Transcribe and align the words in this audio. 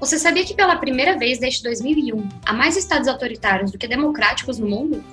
Você 0.00 0.18
sabia 0.18 0.46
que 0.46 0.54
pela 0.54 0.76
primeira 0.76 1.18
vez 1.18 1.38
desde 1.38 1.62
2001 1.62 2.26
há 2.46 2.54
mais 2.54 2.74
estados 2.74 3.06
autoritários 3.06 3.70
do 3.70 3.76
que 3.76 3.86
democráticos 3.86 4.58
no 4.58 4.66
mundo? 4.66 5.04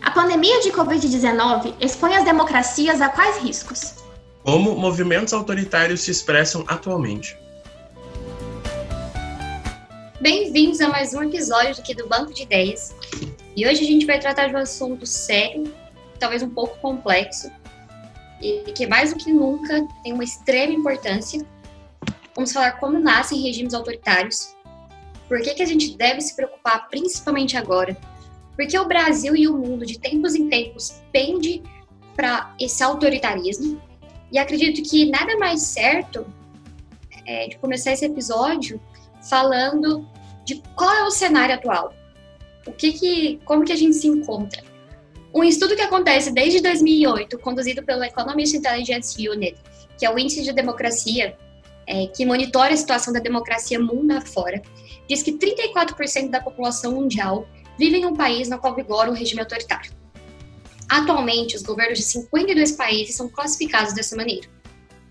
A 0.00 0.12
pandemia 0.12 0.60
de 0.60 0.70
Covid-19 0.70 1.74
expõe 1.80 2.14
as 2.14 2.24
democracias 2.24 3.00
a 3.00 3.08
quais 3.08 3.38
riscos? 3.38 3.96
Como 4.44 4.76
movimentos 4.76 5.32
autoritários 5.32 6.02
se 6.02 6.12
expressam 6.12 6.64
atualmente? 6.68 7.36
Bem-vindos 10.20 10.80
a 10.80 10.88
mais 10.88 11.12
um 11.14 11.24
episódio 11.24 11.80
aqui 11.80 11.92
do 11.92 12.06
Banco 12.06 12.32
de 12.32 12.44
Ideias. 12.44 12.94
E 13.56 13.66
hoje 13.66 13.82
a 13.82 13.86
gente 13.86 14.06
vai 14.06 14.20
tratar 14.20 14.46
de 14.46 14.54
um 14.54 14.58
assunto 14.58 15.04
sério, 15.04 15.74
talvez 16.20 16.44
um 16.44 16.50
pouco 16.50 16.78
complexo, 16.78 17.50
e 18.40 18.70
que 18.70 18.86
mais 18.86 19.12
do 19.12 19.18
que 19.18 19.32
nunca 19.32 19.84
tem 20.04 20.12
uma 20.12 20.22
extrema 20.22 20.72
importância. 20.74 21.44
Vamos 22.34 22.52
falar 22.52 22.72
como 22.72 22.98
nascem 22.98 23.42
regimes 23.42 23.74
autoritários, 23.74 24.56
por 25.28 25.40
que, 25.40 25.54
que 25.54 25.62
a 25.62 25.66
gente 25.66 25.96
deve 25.96 26.20
se 26.20 26.34
preocupar 26.34 26.88
principalmente 26.88 27.56
agora, 27.56 27.96
porque 28.56 28.78
o 28.78 28.86
Brasil 28.86 29.34
e 29.36 29.48
o 29.48 29.56
mundo 29.56 29.84
de 29.84 29.98
tempos 29.98 30.34
em 30.34 30.48
tempos 30.48 31.02
pende 31.10 31.62
para 32.14 32.54
esse 32.60 32.82
autoritarismo, 32.82 33.80
e 34.30 34.38
acredito 34.38 34.82
que 34.88 35.10
nada 35.10 35.36
mais 35.36 35.60
certo 35.62 36.26
é, 37.26 37.48
de 37.48 37.58
começar 37.58 37.92
esse 37.92 38.04
episódio 38.04 38.80
falando 39.28 40.08
de 40.44 40.62
qual 40.74 40.92
é 40.92 41.04
o 41.04 41.10
cenário 41.10 41.54
atual. 41.54 41.94
O 42.66 42.72
que 42.72 42.92
que, 42.92 43.40
como 43.44 43.64
que 43.64 43.72
a 43.72 43.76
gente 43.76 43.94
se 43.94 44.08
encontra? 44.08 44.62
Um 45.34 45.44
estudo 45.44 45.76
que 45.76 45.82
acontece 45.82 46.30
desde 46.30 46.60
2008, 46.60 47.38
conduzido 47.38 47.82
pelo 47.82 48.04
Economist 48.04 48.54
Intelligence 48.54 49.28
Unit, 49.28 49.56
que 49.98 50.04
é 50.04 50.10
o 50.10 50.18
índice 50.18 50.42
de 50.42 50.52
democracia, 50.52 51.36
é, 51.86 52.06
que 52.06 52.24
monitora 52.24 52.74
a 52.74 52.76
situação 52.76 53.12
da 53.12 53.20
democracia 53.20 53.78
mundo 53.78 54.12
afora, 54.12 54.62
diz 55.08 55.22
que 55.22 55.32
34% 55.32 56.30
da 56.30 56.40
população 56.40 56.92
mundial 56.92 57.46
vive 57.78 57.98
em 57.98 58.06
um 58.06 58.14
país 58.14 58.48
no 58.48 58.58
qual 58.58 58.74
vigora 58.74 59.10
um 59.10 59.14
regime 59.14 59.40
autoritário. 59.40 59.92
Atualmente, 60.88 61.56
os 61.56 61.62
governos 61.62 61.98
de 61.98 62.04
52 62.04 62.72
países 62.72 63.16
são 63.16 63.28
classificados 63.28 63.94
dessa 63.94 64.14
maneira. 64.14 64.46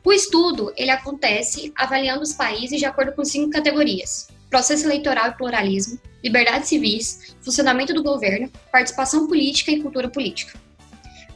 O 0.03 0.11
estudo 0.11 0.73
ele 0.75 0.89
acontece 0.89 1.71
avaliando 1.75 2.21
os 2.21 2.33
países 2.33 2.79
de 2.79 2.85
acordo 2.85 3.13
com 3.13 3.23
cinco 3.23 3.51
categorias: 3.51 4.27
processo 4.49 4.85
eleitoral 4.85 5.29
e 5.29 5.37
pluralismo, 5.37 5.99
liberdades 6.23 6.69
civis, 6.69 7.35
funcionamento 7.41 7.93
do 7.93 8.03
governo, 8.03 8.51
participação 8.71 9.27
política 9.27 9.71
e 9.71 9.81
cultura 9.81 10.09
política. 10.09 10.59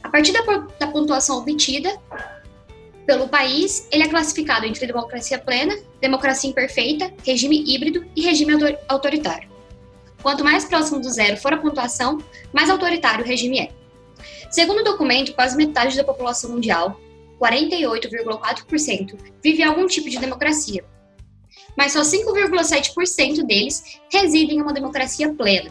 A 0.02 0.08
partir 0.08 0.32
da, 0.32 0.40
da 0.78 0.86
pontuação 0.86 1.38
obtida 1.38 1.90
pelo 3.06 3.28
país, 3.28 3.86
ele 3.92 4.02
é 4.02 4.08
classificado 4.08 4.66
entre 4.66 4.86
democracia 4.86 5.38
plena, 5.38 5.78
democracia 6.00 6.50
imperfeita, 6.50 7.12
regime 7.24 7.62
híbrido 7.64 8.04
e 8.16 8.22
regime 8.22 8.52
autoritário. 8.88 9.48
Quanto 10.20 10.42
mais 10.42 10.64
próximo 10.64 11.00
do 11.00 11.08
zero 11.08 11.36
for 11.36 11.54
a 11.54 11.56
pontuação, 11.56 12.18
mais 12.52 12.68
autoritário 12.68 13.24
o 13.24 13.26
regime 13.26 13.60
é. 13.60 13.70
Segundo 14.50 14.80
o 14.80 14.84
documento, 14.84 15.34
quase 15.34 15.56
metade 15.56 15.96
da 15.96 16.02
população 16.02 16.50
mundial, 16.50 17.00
48,4%, 17.40 19.16
vive 19.42 19.62
algum 19.62 19.86
tipo 19.86 20.10
de 20.10 20.18
democracia, 20.18 20.84
mas 21.76 21.92
só 21.92 22.00
5,7% 22.00 23.44
deles 23.44 24.00
residem 24.10 24.58
em 24.58 24.62
uma 24.62 24.72
democracia 24.72 25.32
plena. 25.32 25.70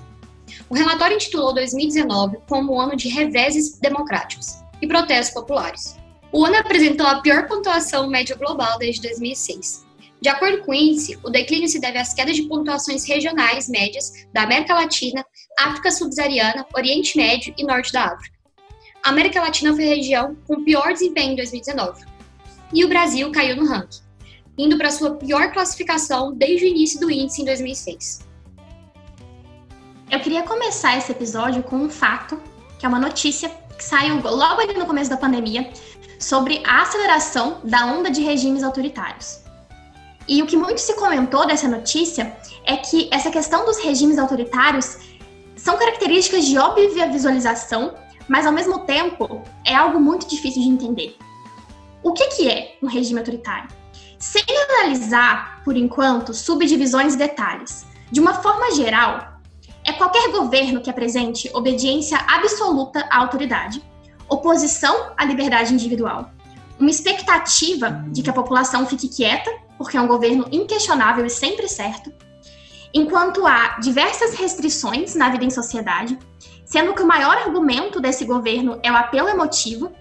O 0.70 0.76
relatório 0.76 1.16
intitulou 1.16 1.54
2019 1.54 2.38
como 2.48 2.74
o 2.74 2.80
ano 2.80 2.96
de 2.96 3.10
reveses 3.10 3.78
democráticos 3.80 4.60
e 4.82 4.88
protestos 4.88 5.34
populares. 5.34 5.98
O 6.36 6.44
ano 6.44 6.58
apresentou 6.58 7.08
a 7.08 7.22
pior 7.22 7.48
pontuação 7.48 8.10
média 8.10 8.36
global 8.36 8.78
desde 8.78 9.04
2006. 9.04 9.86
De 10.20 10.28
acordo 10.28 10.66
com 10.66 10.72
o 10.72 10.74
índice, 10.74 11.18
o 11.24 11.30
declínio 11.30 11.70
se 11.70 11.80
deve 11.80 11.98
às 11.98 12.14
quedas 12.14 12.36
de 12.36 12.44
pontuações 12.44 13.06
regionais 13.06 13.70
médias 13.70 14.12
da 14.34 14.44
América 14.44 14.74
Latina, 14.74 15.26
África 15.58 15.90
Subsaariana, 15.92 16.66
Oriente 16.76 17.16
Médio 17.16 17.54
e 17.58 17.64
Norte 17.64 17.94
da 17.94 18.08
África. 18.08 18.36
A 19.02 19.12
América 19.12 19.40
Latina 19.40 19.74
foi 19.74 19.86
a 19.86 19.96
região 19.96 20.36
com 20.46 20.62
pior 20.62 20.92
desempenho 20.92 21.32
em 21.32 21.36
2019. 21.38 22.04
E 22.74 22.84
o 22.84 22.90
Brasil 22.90 23.32
caiu 23.32 23.56
no 23.56 23.66
ranking 23.66 24.04
indo 24.58 24.78
para 24.78 24.92
sua 24.92 25.16
pior 25.16 25.54
classificação 25.54 26.34
desde 26.34 26.66
o 26.66 26.68
início 26.68 27.00
do 27.00 27.10
índice 27.10 27.44
em 27.44 27.46
2006. 27.46 28.28
Eu 30.12 30.20
queria 30.20 30.44
começar 30.44 30.98
esse 30.98 31.14
episódio 31.14 31.64
com 31.64 31.78
um 31.78 31.90
fato, 31.90 32.38
que 32.78 32.86
é 32.86 32.90
uma 32.90 33.00
notícia 33.00 33.50
que 33.78 33.84
saiu 33.84 34.22
logo 34.22 34.62
ali 34.62 34.74
no 34.74 34.86
começo 34.86 35.10
da 35.10 35.18
pandemia, 35.18 35.70
sobre 36.20 36.62
a 36.66 36.82
aceleração 36.82 37.60
da 37.64 37.86
onda 37.86 38.10
de 38.10 38.22
regimes 38.22 38.64
autoritários. 38.64 39.44
E 40.28 40.42
o 40.42 40.48
que 40.48 40.58
muito 40.58 40.80
se 40.80 40.96
comentou 40.96 41.46
dessa 41.46 41.68
notícia 41.68 42.36
é 42.66 42.78
que 42.78 43.10
essa 43.12 43.30
questão 43.30 43.66
dos 43.66 43.78
regimes 43.78 44.18
autoritários 44.18 44.98
são 45.56 45.78
características 45.78 46.46
de 46.46 46.58
óbvia 46.58 47.10
visualização, 47.10 47.94
mas 48.28 48.46
ao 48.46 48.52
mesmo 48.52 48.80
tempo 48.86 49.42
é 49.64 49.76
algo 49.76 50.00
muito 50.00 50.28
difícil 50.28 50.64
de 50.64 50.70
entender. 50.70 51.18
O 52.02 52.14
que, 52.14 52.28
que 52.28 52.50
é 52.50 52.78
um 52.82 52.88
regime 52.88 53.20
autoritário? 53.20 53.70
Sem 54.20 54.44
analisar, 54.70 55.62
por 55.64 55.78
enquanto, 55.78 56.34
subdivisões 56.34 57.14
e 57.14 57.18
detalhes, 57.18 57.86
de 58.12 58.20
uma 58.20 58.34
forma 58.34 58.72
geral, 58.72 59.36
é 59.84 59.94
qualquer 59.94 60.32
governo 60.32 60.82
que 60.82 60.90
apresente 60.90 61.50
obediência 61.54 62.18
absoluta 62.28 63.08
à 63.12 63.20
autoridade, 63.20 63.84
oposição 64.30 65.12
à 65.18 65.26
liberdade 65.26 65.74
individual, 65.74 66.32
uma 66.80 66.90
expectativa 66.90 68.04
de 68.08 68.22
que 68.22 68.30
a 68.30 68.34
população 68.34 68.86
fique 68.86 69.08
quieta, 69.08 69.52
porque 69.78 69.98
é 69.98 70.02
um 70.02 70.08
governo 70.08 70.48
inquestionável 70.52 71.26
e 71.26 71.30
sempre 71.30 71.68
certo, 71.68 72.12
enquanto 72.94 73.46
há 73.46 73.78
diversas 73.80 74.36
restrições 74.36 75.16
na 75.16 75.30
vida 75.30 75.44
em 75.44 75.50
sociedade, 75.50 76.18
sendo 76.66 76.94
que 76.94 77.04
o 77.04 77.08
maior 77.08 77.38
argumento 77.38 78.00
desse 78.00 78.26
governo 78.26 78.80
é 78.82 78.92
o 78.92 78.96
apelo 78.96 79.30
emotivo, 79.30 79.92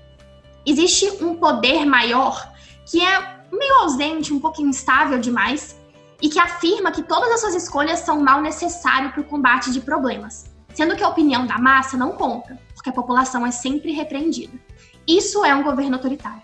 existe 0.65 1.23
um 1.23 1.35
poder 1.35 1.85
maior 1.85 2.53
que 2.87 3.03
é 3.03 3.35
meio 3.53 3.75
ausente, 3.81 4.33
um 4.33 4.41
pouco 4.41 4.63
instável 4.63 5.19
demais, 5.19 5.77
e 6.23 6.29
que 6.29 6.39
afirma 6.39 6.91
que 6.91 7.03
todas 7.03 7.31
as 7.33 7.41
suas 7.41 7.55
escolhas 7.55 8.01
são 8.01 8.21
mal 8.21 8.41
necessário 8.41 9.13
para 9.13 9.21
o 9.21 9.25
combate 9.25 9.71
de 9.73 9.81
problemas, 9.81 10.45
sendo 10.73 10.97
que 10.97 11.03
a 11.03 11.09
opinião 11.09 11.47
da 11.47 11.59
massa 11.59 11.97
não 11.97 12.13
conta, 12.13 12.59
porque 12.85 12.91
a 12.91 12.93
população 12.93 13.47
é 13.47 13.51
sempre 13.51 13.93
repreendida. 13.93 14.53
Isso 15.09 15.43
é 15.43 15.55
um 15.55 15.63
governo 15.63 15.95
autoritário. 15.95 16.43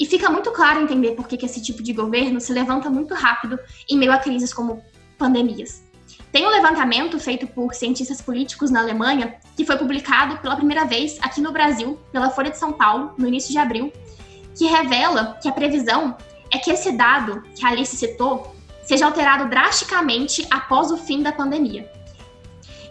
E 0.00 0.06
fica 0.06 0.30
muito 0.30 0.50
claro 0.50 0.80
entender 0.80 1.12
por 1.12 1.28
que 1.28 1.44
esse 1.44 1.60
tipo 1.60 1.82
de 1.82 1.92
governo 1.92 2.40
se 2.40 2.54
levanta 2.54 2.88
muito 2.88 3.12
rápido 3.12 3.58
em 3.88 3.98
meio 3.98 4.10
a 4.10 4.16
crises 4.16 4.52
como 4.52 4.82
pandemias. 5.18 5.84
Tem 6.32 6.46
um 6.46 6.50
levantamento 6.50 7.20
feito 7.20 7.46
por 7.46 7.74
cientistas 7.74 8.22
políticos 8.22 8.70
na 8.70 8.80
Alemanha, 8.80 9.36
que 9.54 9.66
foi 9.66 9.76
publicado 9.76 10.38
pela 10.38 10.56
primeira 10.56 10.86
vez 10.86 11.18
aqui 11.20 11.42
no 11.42 11.52
Brasil, 11.52 12.00
pela 12.10 12.30
Folha 12.30 12.50
de 12.50 12.58
São 12.58 12.72
Paulo, 12.72 13.12
no 13.18 13.28
início 13.28 13.52
de 13.52 13.58
abril, 13.58 13.92
que 14.56 14.64
revela 14.64 15.38
que 15.40 15.48
a 15.48 15.52
previsão 15.52 16.16
é 16.50 16.58
que 16.58 16.70
esse 16.70 16.92
dado 16.92 17.42
que 17.54 17.64
a 17.64 17.68
Alice 17.68 17.94
citou 17.94 18.56
seja 18.84 19.04
alterado 19.04 19.50
drasticamente 19.50 20.46
após 20.50 20.90
o 20.90 20.96
fim 20.96 21.22
da 21.22 21.30
pandemia. 21.30 21.90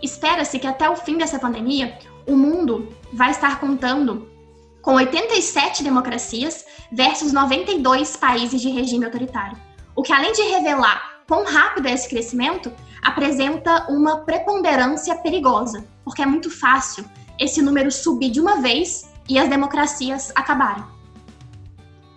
Espera-se 0.01 0.59
que 0.59 0.67
até 0.67 0.89
o 0.89 0.95
fim 0.95 1.17
dessa 1.17 1.39
pandemia, 1.39 1.97
o 2.27 2.35
mundo 2.35 2.89
vai 3.11 3.31
estar 3.31 3.59
contando 3.59 4.27
com 4.81 4.95
87 4.95 5.83
democracias 5.83 6.65
versus 6.91 7.31
92 7.31 8.17
países 8.17 8.61
de 8.61 8.69
regime 8.69 9.05
autoritário. 9.05 9.57
O 9.95 10.01
que, 10.01 10.11
além 10.11 10.33
de 10.33 10.41
revelar 10.41 11.21
quão 11.27 11.45
rápido 11.45 11.87
é 11.87 11.93
esse 11.93 12.09
crescimento, 12.09 12.71
apresenta 13.01 13.85
uma 13.89 14.19
preponderância 14.19 15.15
perigosa, 15.15 15.85
porque 16.03 16.21
é 16.21 16.25
muito 16.25 16.49
fácil 16.49 17.05
esse 17.39 17.61
número 17.61 17.91
subir 17.91 18.29
de 18.29 18.41
uma 18.41 18.61
vez 18.61 19.09
e 19.27 19.39
as 19.39 19.49
democracias 19.49 20.31
acabarem. 20.35 20.83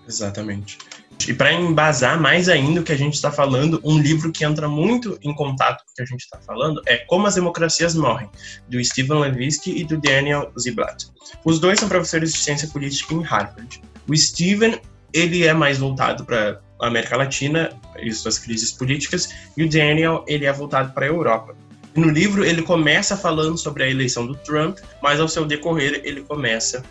Exatamente. 0.06 0.78
E 1.28 1.34
para 1.34 1.52
embasar 1.52 2.20
mais 2.20 2.48
ainda 2.48 2.80
o 2.80 2.84
que 2.84 2.92
a 2.92 2.96
gente 2.96 3.14
está 3.14 3.32
falando, 3.32 3.80
um 3.82 3.98
livro 3.98 4.30
que 4.30 4.44
entra 4.44 4.68
muito 4.68 5.18
em 5.22 5.34
contato 5.34 5.84
com 5.84 5.90
o 5.90 5.94
que 5.94 6.02
a 6.02 6.06
gente 6.06 6.20
está 6.20 6.38
falando 6.40 6.80
é 6.86 6.98
Como 6.98 7.26
as 7.26 7.34
Democracias 7.34 7.94
Morrem, 7.94 8.30
do 8.68 8.82
Steven 8.84 9.20
Levitsky 9.20 9.80
e 9.80 9.84
do 9.84 9.98
Daniel 9.98 10.52
Ziblatt. 10.58 11.06
Os 11.44 11.58
dois 11.58 11.80
são 11.80 11.88
professores 11.88 12.32
de 12.32 12.38
ciência 12.38 12.68
política 12.68 13.14
em 13.14 13.22
Harvard. 13.22 13.82
O 14.08 14.16
Steven, 14.16 14.80
ele 15.12 15.44
é 15.44 15.52
mais 15.52 15.78
voltado 15.78 16.24
para 16.24 16.60
a 16.80 16.86
América 16.86 17.16
Latina 17.16 17.70
e 17.98 18.12
suas 18.12 18.38
crises 18.38 18.70
políticas, 18.70 19.28
e 19.56 19.64
o 19.64 19.68
Daniel, 19.68 20.24
ele 20.28 20.44
é 20.44 20.52
voltado 20.52 20.92
para 20.92 21.06
a 21.06 21.08
Europa. 21.08 21.56
No 21.96 22.10
livro, 22.10 22.44
ele 22.44 22.60
começa 22.60 23.16
falando 23.16 23.56
sobre 23.56 23.82
a 23.82 23.88
eleição 23.88 24.26
do 24.26 24.34
Trump, 24.36 24.78
mas 25.02 25.18
ao 25.18 25.26
seu 25.26 25.46
decorrer, 25.46 26.02
ele 26.04 26.20
começa 26.22 26.84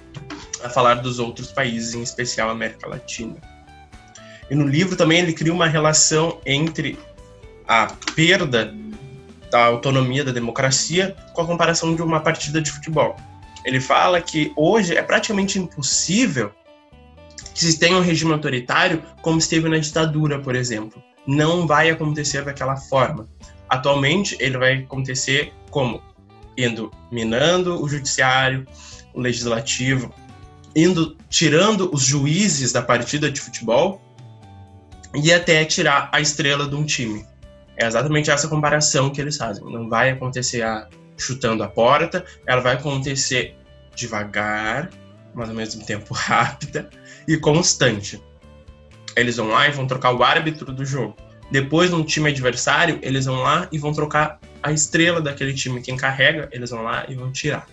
a 0.63 0.69
falar 0.69 0.95
dos 0.95 1.19
outros 1.19 1.51
países, 1.51 1.93
em 1.93 2.01
especial 2.01 2.49
a 2.49 2.53
América 2.53 2.89
Latina. 2.89 3.35
E 4.49 4.55
no 4.55 4.67
livro 4.67 4.95
também 4.95 5.19
ele 5.19 5.33
cria 5.33 5.53
uma 5.53 5.67
relação 5.67 6.39
entre 6.45 6.97
a 7.67 7.87
perda 8.15 8.73
da 9.51 9.65
autonomia 9.65 10.23
da 10.23 10.31
democracia 10.31 11.15
com 11.33 11.41
a 11.41 11.45
comparação 11.45 11.95
de 11.95 12.01
uma 12.01 12.19
partida 12.19 12.61
de 12.61 12.71
futebol. 12.71 13.15
Ele 13.63 13.79
fala 13.79 14.21
que 14.21 14.51
hoje 14.55 14.95
é 14.95 15.01
praticamente 15.01 15.57
impossível 15.57 16.51
que 17.53 17.59
se 17.59 17.79
tenha 17.79 17.97
um 17.97 18.01
regime 18.01 18.33
autoritário 18.33 19.01
como 19.21 19.39
esteve 19.39 19.67
na 19.69 19.77
ditadura, 19.77 20.39
por 20.39 20.55
exemplo. 20.55 21.01
não 21.27 21.65
vai 21.65 21.89
acontecer 21.89 22.43
daquela 22.43 22.75
forma. 22.75 23.27
Atualmente, 23.67 24.37
ele 24.39 24.57
vai 24.57 24.73
acontecer 24.79 25.51
como? 25.71 26.01
Indo 26.55 26.91
minando 27.11 27.81
o 27.81 27.89
judiciário, 27.89 28.67
o 29.13 29.19
legislativo, 29.19 30.13
indo 30.75 31.17
tirando 31.29 31.89
os 31.91 32.03
juízes 32.03 32.71
da 32.71 32.81
partida 32.81 33.31
de 33.31 33.41
futebol 33.41 34.01
e 35.15 35.33
até 35.33 35.63
tirar 35.65 36.09
a 36.11 36.19
estrela 36.19 36.67
de 36.67 36.75
um 36.75 36.85
time. 36.85 37.25
É 37.77 37.85
exatamente 37.85 38.31
essa 38.31 38.47
comparação 38.47 39.09
que 39.09 39.19
eles 39.19 39.37
fazem. 39.37 39.63
Não 39.63 39.89
vai 39.89 40.11
acontecer 40.11 40.61
a, 40.61 40.87
chutando 41.17 41.63
a 41.63 41.67
porta, 41.67 42.25
ela 42.45 42.61
vai 42.61 42.75
acontecer 42.75 43.55
devagar, 43.95 44.89
mas 45.33 45.49
ao 45.49 45.55
mesmo 45.55 45.85
tempo 45.85 46.13
rápida 46.15 46.89
e 47.27 47.37
constante. 47.37 48.21
Eles 49.15 49.37
vão 49.37 49.47
lá 49.47 49.67
e 49.67 49.71
vão 49.71 49.87
trocar 49.87 50.13
o 50.13 50.23
árbitro 50.23 50.73
do 50.73 50.85
jogo. 50.85 51.15
Depois, 51.51 51.91
no 51.91 52.03
time 52.03 52.29
adversário, 52.29 52.99
eles 53.01 53.25
vão 53.25 53.35
lá 53.35 53.67
e 53.71 53.77
vão 53.77 53.93
trocar 53.93 54.39
a 54.63 54.71
estrela 54.71 55.21
daquele 55.21 55.53
time. 55.53 55.81
Quem 55.81 55.95
carrega, 55.95 56.49
eles 56.51 56.71
vão 56.71 56.81
lá 56.81 57.05
e 57.07 57.15
vão 57.15 57.31
tirar. 57.31 57.67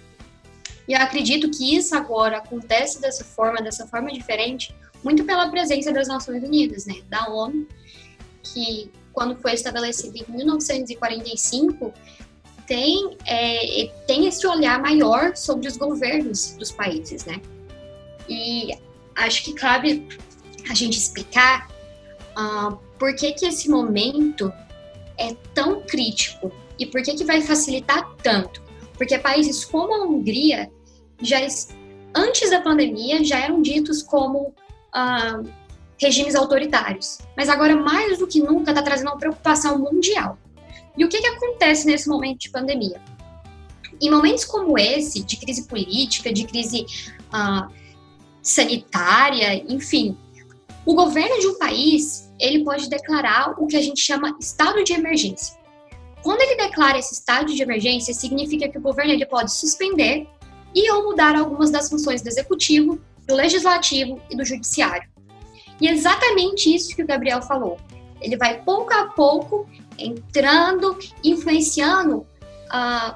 E 0.87 0.93
eu 0.93 1.01
acredito 1.01 1.51
que 1.51 1.77
isso 1.77 1.95
agora 1.97 2.39
acontece 2.39 3.01
dessa 3.01 3.25
forma, 3.25 3.63
dessa 3.63 3.87
forma 3.87 4.13
diferente, 4.13 4.75
muito 5.03 5.25
pela 5.25 5.49
presença 5.49 5.93
das 5.93 6.09
Nações 6.09 6.43
Unidas, 6.43 6.87
né, 6.87 7.03
da 7.09 7.29
ONU, 7.29 7.67
que 8.43 8.91
quando 9.13 9.37
foi 9.37 9.53
estabelecida 9.55 10.19
em 10.19 10.37
1945 10.37 11.93
tem 12.67 13.17
é, 13.27 13.91
tem 14.07 14.27
esse 14.27 14.47
olhar 14.47 14.81
maior 14.81 15.37
sobre 15.37 15.69
os 15.69 15.77
governos 15.77 16.55
dos 16.59 16.71
países, 16.71 17.25
né? 17.25 17.41
E 18.29 18.71
acho 19.17 19.45
que 19.45 19.53
cabe 19.53 20.09
a 20.71 20.75
gente 20.75 20.97
explicar 20.97 21.69
uh, 22.37 22.77
por 22.99 23.15
que 23.15 23.33
que 23.33 23.47
esse 23.47 23.69
momento 23.69 24.51
é 25.19 25.35
tão 25.53 25.83
crítico 25.83 26.53
e 26.79 26.87
por 26.87 27.03
que 27.03 27.15
que 27.15 27.25
vai 27.25 27.43
facilitar 27.43 28.09
tanto 28.23 28.63
porque 29.03 29.19
países 29.19 29.65
como 29.65 29.95
a 29.95 30.07
Hungria, 30.07 30.71
já 31.21 31.39
antes 32.15 32.51
da 32.51 32.61
pandemia, 32.61 33.25
já 33.25 33.41
eram 33.41 33.61
ditos 33.61 34.01
como 34.01 34.55
regimes 35.99 36.35
autoritários. 36.35 37.19
Mas 37.37 37.49
agora, 37.49 37.77
mais 37.77 38.19
do 38.19 38.27
que 38.27 38.41
nunca, 38.41 38.73
está 38.73 38.83
trazendo 38.83 39.09
uma 39.09 39.19
preocupação 39.19 39.79
mundial. 39.79 40.39
E 40.97 41.05
o 41.05 41.09
que, 41.09 41.21
que 41.21 41.27
acontece 41.27 41.87
nesse 41.87 42.09
momento 42.09 42.41
de 42.41 42.51
pandemia? 42.51 43.01
Em 44.01 44.11
momentos 44.11 44.45
como 44.45 44.79
esse, 44.79 45.23
de 45.23 45.37
crise 45.37 45.67
política, 45.67 46.33
de 46.33 46.45
crise 46.45 46.85
ah, 47.33 47.69
sanitária, 48.43 49.65
enfim, 49.73 50.17
o 50.85 50.95
governo 50.95 51.39
de 51.39 51.47
um 51.47 51.59
país 51.59 52.31
ele 52.39 52.65
pode 52.65 52.91
declarar 52.91 53.55
o 53.57 53.67
que 53.67 53.77
a 53.77 53.81
gente 53.81 54.01
chama 54.01 54.37
estado 54.41 54.83
de 54.83 54.93
emergência. 54.93 55.57
Quando 56.23 56.41
ele 56.41 56.57
declara 56.57 56.99
esse 56.99 57.15
estado 57.15 57.55
de 57.55 57.63
emergência, 57.63 58.13
significa 58.13 58.69
que 58.69 58.79
o 58.79 58.81
governo 58.81 59.13
ele 59.13 59.27
pode 59.27 59.53
suspender 59.53 60.27
e 60.75 60.91
ou 60.91 61.05
mudar 61.05 61.37
algumas 61.37 61.71
das 61.71 61.89
funções 61.89 62.23
do 62.23 62.29
executivo, 62.29 63.01
do 63.27 63.35
legislativo 63.35 64.21
e 64.31 64.37
do 64.37 64.45
judiciário. 64.45 65.09
E 65.81 65.89
é 65.89 65.93
exatamente 65.93 66.73
isso 66.73 66.95
que 66.95 67.03
o 67.03 67.07
Gabriel 67.07 67.43
falou. 67.43 67.79
Ele 68.21 68.37
vai 68.37 68.63
pouco 68.63 68.93
a 68.93 69.07
pouco 69.07 69.69
entrando, 69.99 70.97
influenciando, 71.25 72.19
uh, 72.19 73.15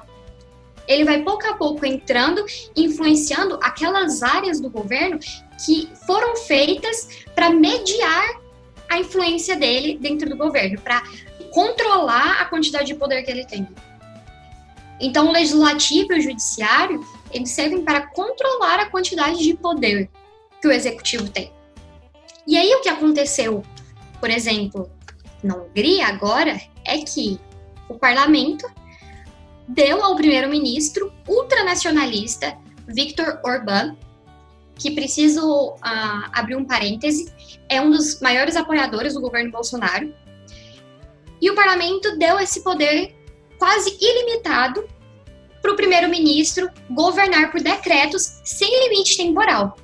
ele 0.87 1.03
vai 1.03 1.21
pouco 1.21 1.45
a 1.47 1.53
pouco 1.53 1.85
entrando, 1.85 2.45
influenciando 2.75 3.59
aquelas 3.61 4.23
áreas 4.23 4.59
do 4.59 4.69
governo 4.69 5.19
que 5.65 5.89
foram 6.05 6.35
feitas 6.37 7.25
para 7.35 7.49
mediar 7.49 8.41
a 8.89 8.99
influência 8.99 9.55
dele 9.55 9.97
dentro 9.99 10.29
do 10.29 10.37
governo, 10.37 10.79
para 10.81 11.03
controlar 11.51 12.41
a 12.41 12.45
quantidade 12.45 12.85
de 12.85 12.95
poder 12.95 13.23
que 13.23 13.31
ele 13.31 13.45
tem. 13.45 13.67
Então, 14.99 15.27
o 15.27 15.31
legislativo 15.31 16.13
e 16.13 16.19
o 16.19 16.21
judiciário, 16.21 17.05
eles 17.31 17.51
servem 17.51 17.83
para 17.83 18.07
controlar 18.07 18.79
a 18.79 18.89
quantidade 18.89 19.43
de 19.43 19.53
poder 19.55 20.09
que 20.61 20.67
o 20.67 20.71
executivo 20.71 21.29
tem. 21.29 21.51
E 22.45 22.57
aí, 22.57 22.73
o 22.75 22.81
que 22.81 22.89
aconteceu, 22.89 23.63
por 24.19 24.29
exemplo, 24.29 24.89
na 25.43 25.55
Hungria 25.55 26.07
agora, 26.07 26.59
é 26.85 26.97
que 26.99 27.39
o 27.89 27.95
parlamento 27.95 28.65
deu 29.67 30.01
ao 30.01 30.15
primeiro-ministro 30.15 31.11
ultranacionalista 31.27 32.57
Viktor 32.87 33.39
Orbán, 33.43 33.97
que 34.75 34.91
preciso 34.91 35.71
uh, 35.71 36.29
abrir 36.31 36.55
um 36.55 36.63
parêntese, 36.63 37.33
é 37.67 37.81
um 37.81 37.89
dos 37.89 38.21
maiores 38.21 38.55
apoiadores 38.55 39.13
do 39.13 39.21
governo 39.21 39.51
Bolsonaro, 39.51 40.13
e 41.41 41.51
o 41.51 41.55
parlamento 41.55 42.17
deu 42.17 42.39
esse 42.39 42.63
poder 42.63 43.15
quase 43.59 43.97
ilimitado 43.99 44.87
para 45.67 45.73
o 45.73 45.75
primeiro-ministro 45.75 46.69
governar 46.89 47.51
por 47.51 47.59
decretos 47.59 48.39
sem 48.45 48.69
limite 48.87 49.17
temporal. 49.17 49.75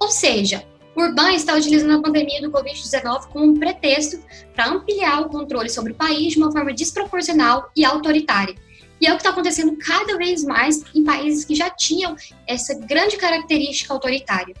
Ou 0.00 0.08
seja, 0.08 0.64
Urban 0.96 1.34
está 1.34 1.54
utilizando 1.54 1.98
a 1.98 2.02
pandemia 2.02 2.40
do 2.40 2.50
Covid-19 2.50 3.26
como 3.26 3.44
um 3.44 3.58
pretexto 3.58 4.18
para 4.54 4.68
ampliar 4.68 5.20
o 5.20 5.28
controle 5.28 5.68
sobre 5.68 5.92
o 5.92 5.94
país 5.94 6.32
de 6.32 6.38
uma 6.38 6.50
forma 6.50 6.72
desproporcional 6.72 7.70
e 7.76 7.84
autoritária. 7.84 8.54
E 8.98 9.06
é 9.06 9.10
o 9.10 9.16
que 9.16 9.20
está 9.20 9.28
acontecendo 9.28 9.76
cada 9.76 10.16
vez 10.16 10.42
mais 10.42 10.82
em 10.94 11.04
países 11.04 11.44
que 11.44 11.54
já 11.54 11.68
tinham 11.68 12.16
essa 12.46 12.72
grande 12.72 13.18
característica 13.18 13.92
autoritária. 13.92 14.54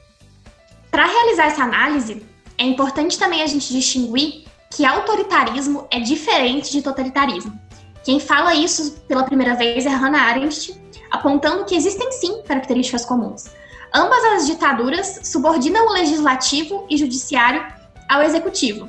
Para 0.90 1.06
realizar 1.06 1.46
essa 1.46 1.62
análise, 1.62 2.22
é 2.58 2.64
importante 2.64 3.18
também 3.18 3.40
a 3.40 3.46
gente 3.46 3.72
distinguir 3.72 4.44
que 4.70 4.84
autoritarismo 4.84 5.86
é 5.90 5.98
diferente 5.98 6.72
de 6.72 6.82
totalitarismo. 6.82 7.65
Quem 8.06 8.20
fala 8.20 8.54
isso 8.54 8.92
pela 9.08 9.24
primeira 9.24 9.56
vez 9.56 9.84
é 9.84 9.88
Hannah 9.88 10.28
Arendt, 10.28 10.80
apontando 11.10 11.64
que 11.64 11.74
existem 11.74 12.12
sim 12.12 12.40
características 12.42 13.04
comuns. 13.04 13.46
Ambas 13.92 14.22
as 14.26 14.46
ditaduras 14.46 15.22
subordinam 15.24 15.88
o 15.88 15.92
legislativo 15.92 16.86
e 16.88 16.96
judiciário 16.96 17.66
ao 18.08 18.22
executivo. 18.22 18.88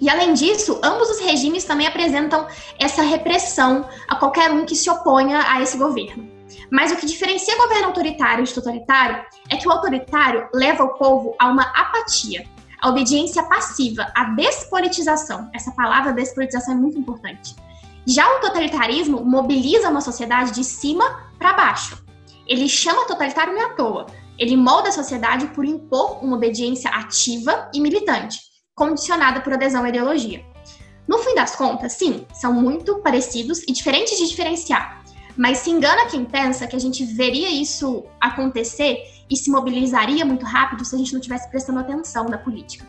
E 0.00 0.10
além 0.10 0.34
disso, 0.34 0.80
ambos 0.82 1.08
os 1.10 1.20
regimes 1.20 1.62
também 1.62 1.86
apresentam 1.86 2.48
essa 2.76 3.02
repressão 3.02 3.88
a 4.08 4.16
qualquer 4.16 4.50
um 4.50 4.66
que 4.66 4.74
se 4.74 4.90
oponha 4.90 5.44
a 5.48 5.62
esse 5.62 5.78
governo. 5.78 6.28
Mas 6.72 6.90
o 6.90 6.96
que 6.96 7.06
diferencia 7.06 7.56
governo 7.56 7.86
autoritário 7.86 8.42
de 8.42 8.52
totalitário 8.52 9.24
é 9.48 9.56
que 9.56 9.68
o 9.68 9.70
autoritário 9.70 10.48
leva 10.52 10.82
o 10.82 10.94
povo 10.94 11.36
a 11.38 11.46
uma 11.46 11.62
apatia, 11.62 12.44
a 12.82 12.88
obediência 12.88 13.44
passiva, 13.44 14.10
a 14.12 14.24
despolitização. 14.24 15.48
Essa 15.54 15.70
palavra 15.70 16.12
despolitização 16.12 16.74
é 16.74 16.76
muito 16.76 16.98
importante. 16.98 17.67
Já 18.08 18.26
o 18.26 18.40
totalitarismo 18.40 19.22
mobiliza 19.22 19.90
uma 19.90 20.00
sociedade 20.00 20.52
de 20.52 20.64
cima 20.64 21.30
para 21.38 21.52
baixo. 21.52 22.02
Ele 22.46 22.66
chama 22.66 23.06
totalitário 23.06 23.52
não 23.52 23.66
à 23.66 23.74
toa. 23.74 24.06
Ele 24.38 24.56
molda 24.56 24.88
a 24.88 24.92
sociedade 24.92 25.48
por 25.48 25.62
impor 25.62 26.24
uma 26.24 26.36
obediência 26.36 26.88
ativa 26.88 27.70
e 27.74 27.78
militante, 27.78 28.38
condicionada 28.74 29.42
por 29.42 29.52
adesão 29.52 29.84
à 29.84 29.90
ideologia. 29.90 30.42
No 31.06 31.18
fim 31.18 31.34
das 31.34 31.54
contas, 31.54 31.92
sim, 31.92 32.26
são 32.32 32.54
muito 32.54 32.98
parecidos 33.00 33.62
e 33.68 33.72
diferentes 33.72 34.16
de 34.16 34.26
diferenciar. 34.26 35.04
Mas 35.36 35.58
se 35.58 35.70
engana 35.70 36.06
quem 36.06 36.24
pensa 36.24 36.66
que 36.66 36.76
a 36.76 36.80
gente 36.80 37.04
veria 37.04 37.50
isso 37.50 38.06
acontecer 38.18 39.04
e 39.28 39.36
se 39.36 39.50
mobilizaria 39.50 40.24
muito 40.24 40.46
rápido 40.46 40.82
se 40.82 40.94
a 40.94 40.98
gente 40.98 41.12
não 41.12 41.20
tivesse 41.20 41.50
prestando 41.50 41.80
atenção 41.80 42.24
na 42.24 42.38
política. 42.38 42.86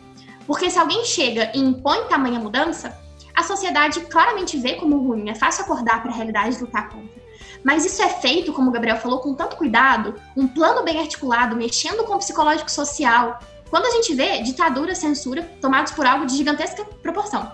Porque 0.47 0.69
se 0.69 0.79
alguém 0.79 1.03
chega 1.03 1.51
e 1.53 1.59
impõe 1.59 2.05
tamanha 2.05 2.39
mudança, 2.39 2.97
a 3.39 3.43
sociedade 3.43 4.01
claramente 4.01 4.57
vê 4.57 4.75
como 4.75 4.97
ruim, 4.97 5.29
é 5.29 5.35
fácil 5.35 5.63
acordar 5.63 6.01
para 6.01 6.11
a 6.11 6.13
realidade 6.13 6.57
e 6.57 6.59
lutar 6.59 6.89
contra. 6.89 7.19
Mas 7.63 7.85
isso 7.85 8.01
é 8.01 8.09
feito, 8.09 8.51
como 8.51 8.69
o 8.69 8.71
Gabriel 8.71 8.97
falou, 8.97 9.19
com 9.19 9.33
tanto 9.33 9.55
cuidado, 9.55 10.15
um 10.35 10.45
plano 10.45 10.83
bem 10.83 10.99
articulado, 10.99 11.55
mexendo 11.55 12.03
com 12.03 12.15
o 12.15 12.17
psicológico 12.17 12.69
social. 12.69 13.39
Quando 13.69 13.85
a 13.85 13.91
gente 13.91 14.13
vê 14.13 14.41
ditadura, 14.41 14.93
censura 14.93 15.43
tomados 15.61 15.93
por 15.93 16.05
algo 16.05 16.25
de 16.25 16.35
gigantesca 16.35 16.83
proporção. 17.01 17.49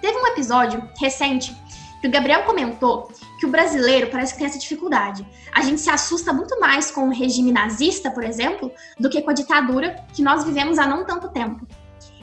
Teve 0.00 0.16
um 0.16 0.26
episódio 0.28 0.88
recente 0.98 1.54
que 2.00 2.08
o 2.08 2.10
Gabriel 2.10 2.44
comentou 2.44 3.10
que 3.38 3.44
o 3.44 3.50
brasileiro 3.50 4.10
parece 4.10 4.32
que 4.32 4.38
tem 4.38 4.46
essa 4.46 4.58
dificuldade. 4.58 5.26
A 5.52 5.60
gente 5.60 5.82
se 5.82 5.90
assusta 5.90 6.32
muito 6.32 6.58
mais 6.58 6.90
com 6.90 7.08
o 7.08 7.12
regime 7.12 7.52
nazista, 7.52 8.10
por 8.10 8.24
exemplo, 8.24 8.72
do 8.98 9.10
que 9.10 9.20
com 9.20 9.30
a 9.30 9.34
ditadura 9.34 10.02
que 10.14 10.22
nós 10.22 10.44
vivemos 10.44 10.78
há 10.78 10.86
não 10.86 11.04
tanto 11.04 11.28
tempo. 11.28 11.66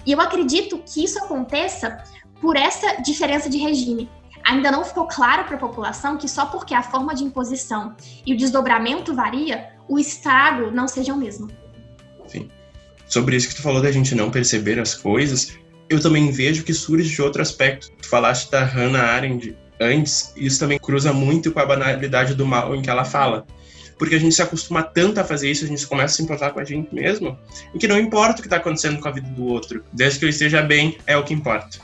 E 0.07 0.11
eu 0.13 0.21
acredito 0.21 0.81
que 0.85 1.03
isso 1.03 1.19
aconteça 1.19 2.01
por 2.41 2.55
essa 2.55 3.01
diferença 3.01 3.49
de 3.49 3.57
regime. 3.57 4.09
Ainda 4.43 4.71
não 4.71 4.83
ficou 4.83 5.07
claro 5.07 5.43
para 5.43 5.55
a 5.55 5.59
população 5.59 6.17
que 6.17 6.29
só 6.29 6.45
porque 6.45 6.73
a 6.73 6.81
forma 6.81 7.13
de 7.13 7.23
imposição 7.23 7.95
e 8.25 8.33
o 8.33 8.37
desdobramento 8.37 9.13
varia, 9.13 9.69
o 9.89 9.99
estrago 9.99 10.71
não 10.71 10.87
seja 10.87 11.13
o 11.13 11.17
mesmo. 11.17 11.49
Sim. 12.27 12.49
Sobre 13.07 13.35
isso 13.35 13.49
que 13.49 13.55
tu 13.55 13.61
falou 13.61 13.81
da 13.81 13.91
gente 13.91 14.15
não 14.15 14.31
perceber 14.31 14.79
as 14.79 14.93
coisas, 14.93 15.57
eu 15.89 15.99
também 16.01 16.31
vejo 16.31 16.63
que 16.63 16.73
surge 16.73 17.09
de 17.09 17.21
outro 17.21 17.41
aspecto. 17.41 17.91
Tu 18.01 18.07
falaste 18.07 18.49
da 18.49 18.63
Hannah 18.63 19.03
Arendt 19.03 19.55
antes, 19.79 20.33
isso 20.35 20.59
também 20.59 20.79
cruza 20.79 21.13
muito 21.13 21.51
com 21.51 21.59
a 21.59 21.65
banalidade 21.65 22.33
do 22.33 22.45
mal 22.45 22.75
em 22.75 22.81
que 22.81 22.89
ela 22.89 23.05
fala. 23.05 23.45
porque 23.97 24.15
a 24.15 24.19
gente 24.19 24.35
se 24.35 24.41
acostuma 24.41 24.83
tanto 24.83 25.19
a 25.19 25.23
fazer 25.23 25.49
isso, 25.49 25.65
a 25.65 25.67
gente 25.67 25.85
começa 25.87 26.13
a 26.13 26.17
se 26.17 26.23
importar 26.23 26.51
com 26.51 26.59
a 26.59 26.63
gente 26.63 26.93
mesmo, 26.93 27.37
e 27.73 27.79
que 27.79 27.87
não 27.87 27.97
importa 27.97 28.39
o 28.39 28.41
que 28.41 28.47
está 28.47 28.57
acontecendo 28.57 28.99
com 28.99 29.07
a 29.07 29.11
vida 29.11 29.27
do 29.29 29.45
outro, 29.45 29.83
desde 29.91 30.19
que 30.19 30.25
eu 30.25 30.29
esteja 30.29 30.61
bem, 30.61 30.97
é 31.07 31.17
o 31.17 31.23
que 31.23 31.33
importa. 31.33 31.79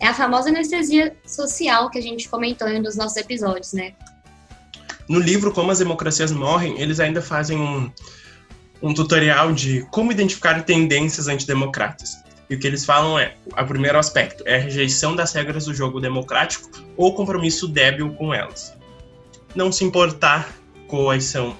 É 0.00 0.06
a 0.06 0.14
famosa 0.14 0.48
anestesia 0.48 1.16
social 1.26 1.90
que 1.90 1.98
a 1.98 2.02
gente 2.02 2.28
comentou 2.28 2.68
em 2.68 2.78
um 2.78 2.82
dos 2.82 2.96
nossos 2.96 3.16
episódios, 3.16 3.72
né? 3.72 3.94
No 5.08 5.18
livro 5.18 5.52
Como 5.52 5.70
as 5.70 5.78
Democracias 5.78 6.30
Morrem, 6.30 6.80
eles 6.80 7.00
ainda 7.00 7.20
fazem 7.20 7.58
um, 7.58 7.90
um 8.80 8.94
tutorial 8.94 9.52
de 9.52 9.84
como 9.90 10.12
identificar 10.12 10.62
tendências 10.62 11.26
antidemocratas. 11.26 12.16
E 12.48 12.54
o 12.54 12.58
que 12.58 12.66
eles 12.66 12.84
falam 12.84 13.18
é, 13.18 13.34
o 13.46 13.66
primeiro 13.66 13.98
aspecto 13.98 14.44
é 14.46 14.56
a 14.56 14.60
rejeição 14.60 15.16
das 15.16 15.32
regras 15.32 15.64
do 15.64 15.74
jogo 15.74 16.00
democrático 16.00 16.70
ou 16.96 17.14
compromisso 17.14 17.66
débil 17.66 18.14
com 18.14 18.32
elas. 18.32 18.74
Não 19.54 19.72
se 19.72 19.84
importar 19.84 20.54
quais 20.86 21.24
são 21.24 21.56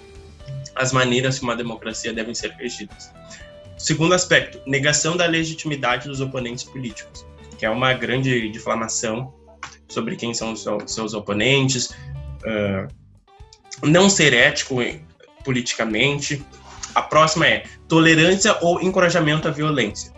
as 0.76 0.92
maneiras 0.92 1.38
que 1.38 1.44
uma 1.44 1.56
democracia 1.56 2.12
devem 2.12 2.34
ser 2.34 2.52
regidas. 2.52 3.10
Segundo 3.76 4.14
aspecto, 4.14 4.60
negação 4.66 5.16
da 5.16 5.26
legitimidade 5.26 6.08
dos 6.08 6.20
oponentes 6.20 6.64
políticos 6.64 7.26
que 7.58 7.66
é 7.66 7.70
uma 7.70 7.92
grande 7.92 8.48
difamação 8.48 9.34
sobre 9.88 10.16
quem 10.16 10.32
são 10.32 10.52
os 10.52 10.64
seus 10.86 11.12
oponentes, 11.12 11.90
não 13.82 14.08
ser 14.08 14.32
ético 14.32 14.76
politicamente. 15.44 16.44
A 16.94 17.02
próxima 17.02 17.46
é 17.46 17.64
tolerância 17.86 18.56
ou 18.62 18.80
encorajamento 18.80 19.48
à 19.48 19.50
violência. 19.50 20.12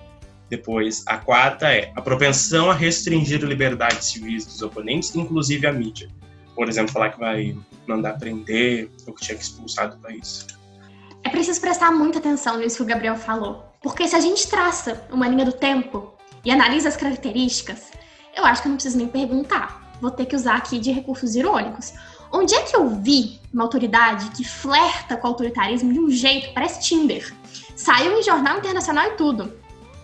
Depois, 0.49 1.05
a 1.07 1.17
quarta 1.17 1.73
é 1.73 1.93
a 1.95 2.03
propensão 2.03 2.71
a 2.71 2.75
restringir 2.75 3.43
liberdades 3.45 4.09
civis 4.09 4.45
dos 4.45 4.61
oponentes, 4.63 5.15
inclusive 5.15 5.67
a 5.67 5.73
mídia. 5.73 6.09
Por 6.55 6.69
exemplo, 6.69 6.93
falar 6.93 7.11
que 7.11 7.21
vai 7.21 7.57
mandar 7.87 8.19
prender 8.19 8.91
ou 9.07 9.15
que 9.15 9.25
tinha 9.25 9.39
que 9.39 9.45
expulsar 9.45 9.91
do 9.91 9.99
país. 9.99 10.47
É 11.23 11.29
preciso 11.29 11.61
prestar 11.61 11.93
muita 11.93 12.19
atenção 12.19 12.59
nisso 12.59 12.79
que 12.79 12.83
o 12.83 12.87
Gabriel 12.87 13.17
falou. 13.17 13.65
Porque 13.83 14.09
se 14.09 14.17
a 14.17 14.21
gente 14.21 14.49
traça 14.49 15.07
uma 15.11 15.29
linha 15.29 15.45
do 15.45 15.53
tempo 15.53 16.13
e 16.45 16.51
analisa 16.51 16.89
as 16.89 16.97
características, 16.97 17.91
eu 18.37 18.45
acho 18.45 18.63
que 18.63 18.69
não 18.69 18.77
preciso 18.77 18.99
nem 18.99 19.09
perguntar. 19.09 19.81
Vou 20.01 20.11
ter 20.11 20.27
que 20.27 20.37
usar 20.37 20.57
aqui 20.57 20.79
de 20.79 20.91
recursos 20.91 21.35
irônicos. 21.35 21.93
Onde 22.33 22.55
é 22.55 22.63
que 22.63 22.75
eu 22.77 22.89
vi 22.89 23.41
uma 23.53 23.65
autoridade 23.65 24.31
que 24.31 24.45
flerta 24.45 25.17
com 25.17 25.27
o 25.27 25.31
autoritarismo 25.31 25.93
de 25.93 25.99
um 25.99 26.09
jeito, 26.11 26.55
parece 26.55 26.81
Tinder? 26.81 27.35
Saiu 27.77 28.19
em 28.19 28.23
jornal 28.23 28.59
internacional 28.59 29.09
e 29.09 29.17
tudo. 29.17 29.53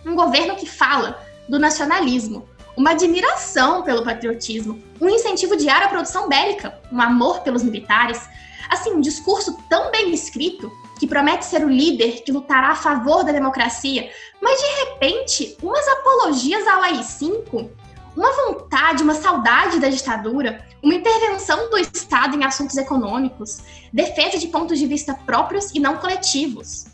Um 0.05 0.15
governo 0.15 0.55
que 0.55 0.65
fala 0.65 1.23
do 1.47 1.57
nacionalismo, 1.57 2.47
uma 2.75 2.91
admiração 2.91 3.81
pelo 3.81 4.03
patriotismo, 4.03 4.81
um 5.01 5.09
incentivo 5.09 5.55
diário 5.55 5.87
à 5.87 5.89
produção 5.89 6.27
bélica, 6.27 6.79
um 6.91 7.01
amor 7.01 7.41
pelos 7.41 7.63
militares. 7.63 8.21
Assim, 8.69 8.91
um 8.91 9.01
discurso 9.01 9.57
tão 9.69 9.89
bem 9.89 10.13
escrito 10.13 10.71
que 10.97 11.07
promete 11.07 11.45
ser 11.45 11.63
o 11.63 11.69
líder 11.69 12.23
que 12.23 12.31
lutará 12.31 12.69
a 12.69 12.75
favor 12.75 13.23
da 13.23 13.31
democracia, 13.31 14.09
mas 14.41 14.59
de 14.59 14.67
repente, 14.85 15.57
umas 15.61 15.87
apologias 15.87 16.67
ao 16.67 16.81
AI-5, 16.81 17.69
uma 18.15 18.31
vontade, 18.31 19.03
uma 19.03 19.13
saudade 19.13 19.79
da 19.79 19.89
ditadura, 19.89 20.65
uma 20.81 20.95
intervenção 20.95 21.69
do 21.69 21.77
Estado 21.77 22.35
em 22.35 22.43
assuntos 22.43 22.75
econômicos, 22.77 23.59
defesa 23.93 24.37
de 24.37 24.47
pontos 24.47 24.79
de 24.79 24.87
vista 24.87 25.13
próprios 25.13 25.71
e 25.73 25.79
não 25.79 25.97
coletivos. 25.97 26.85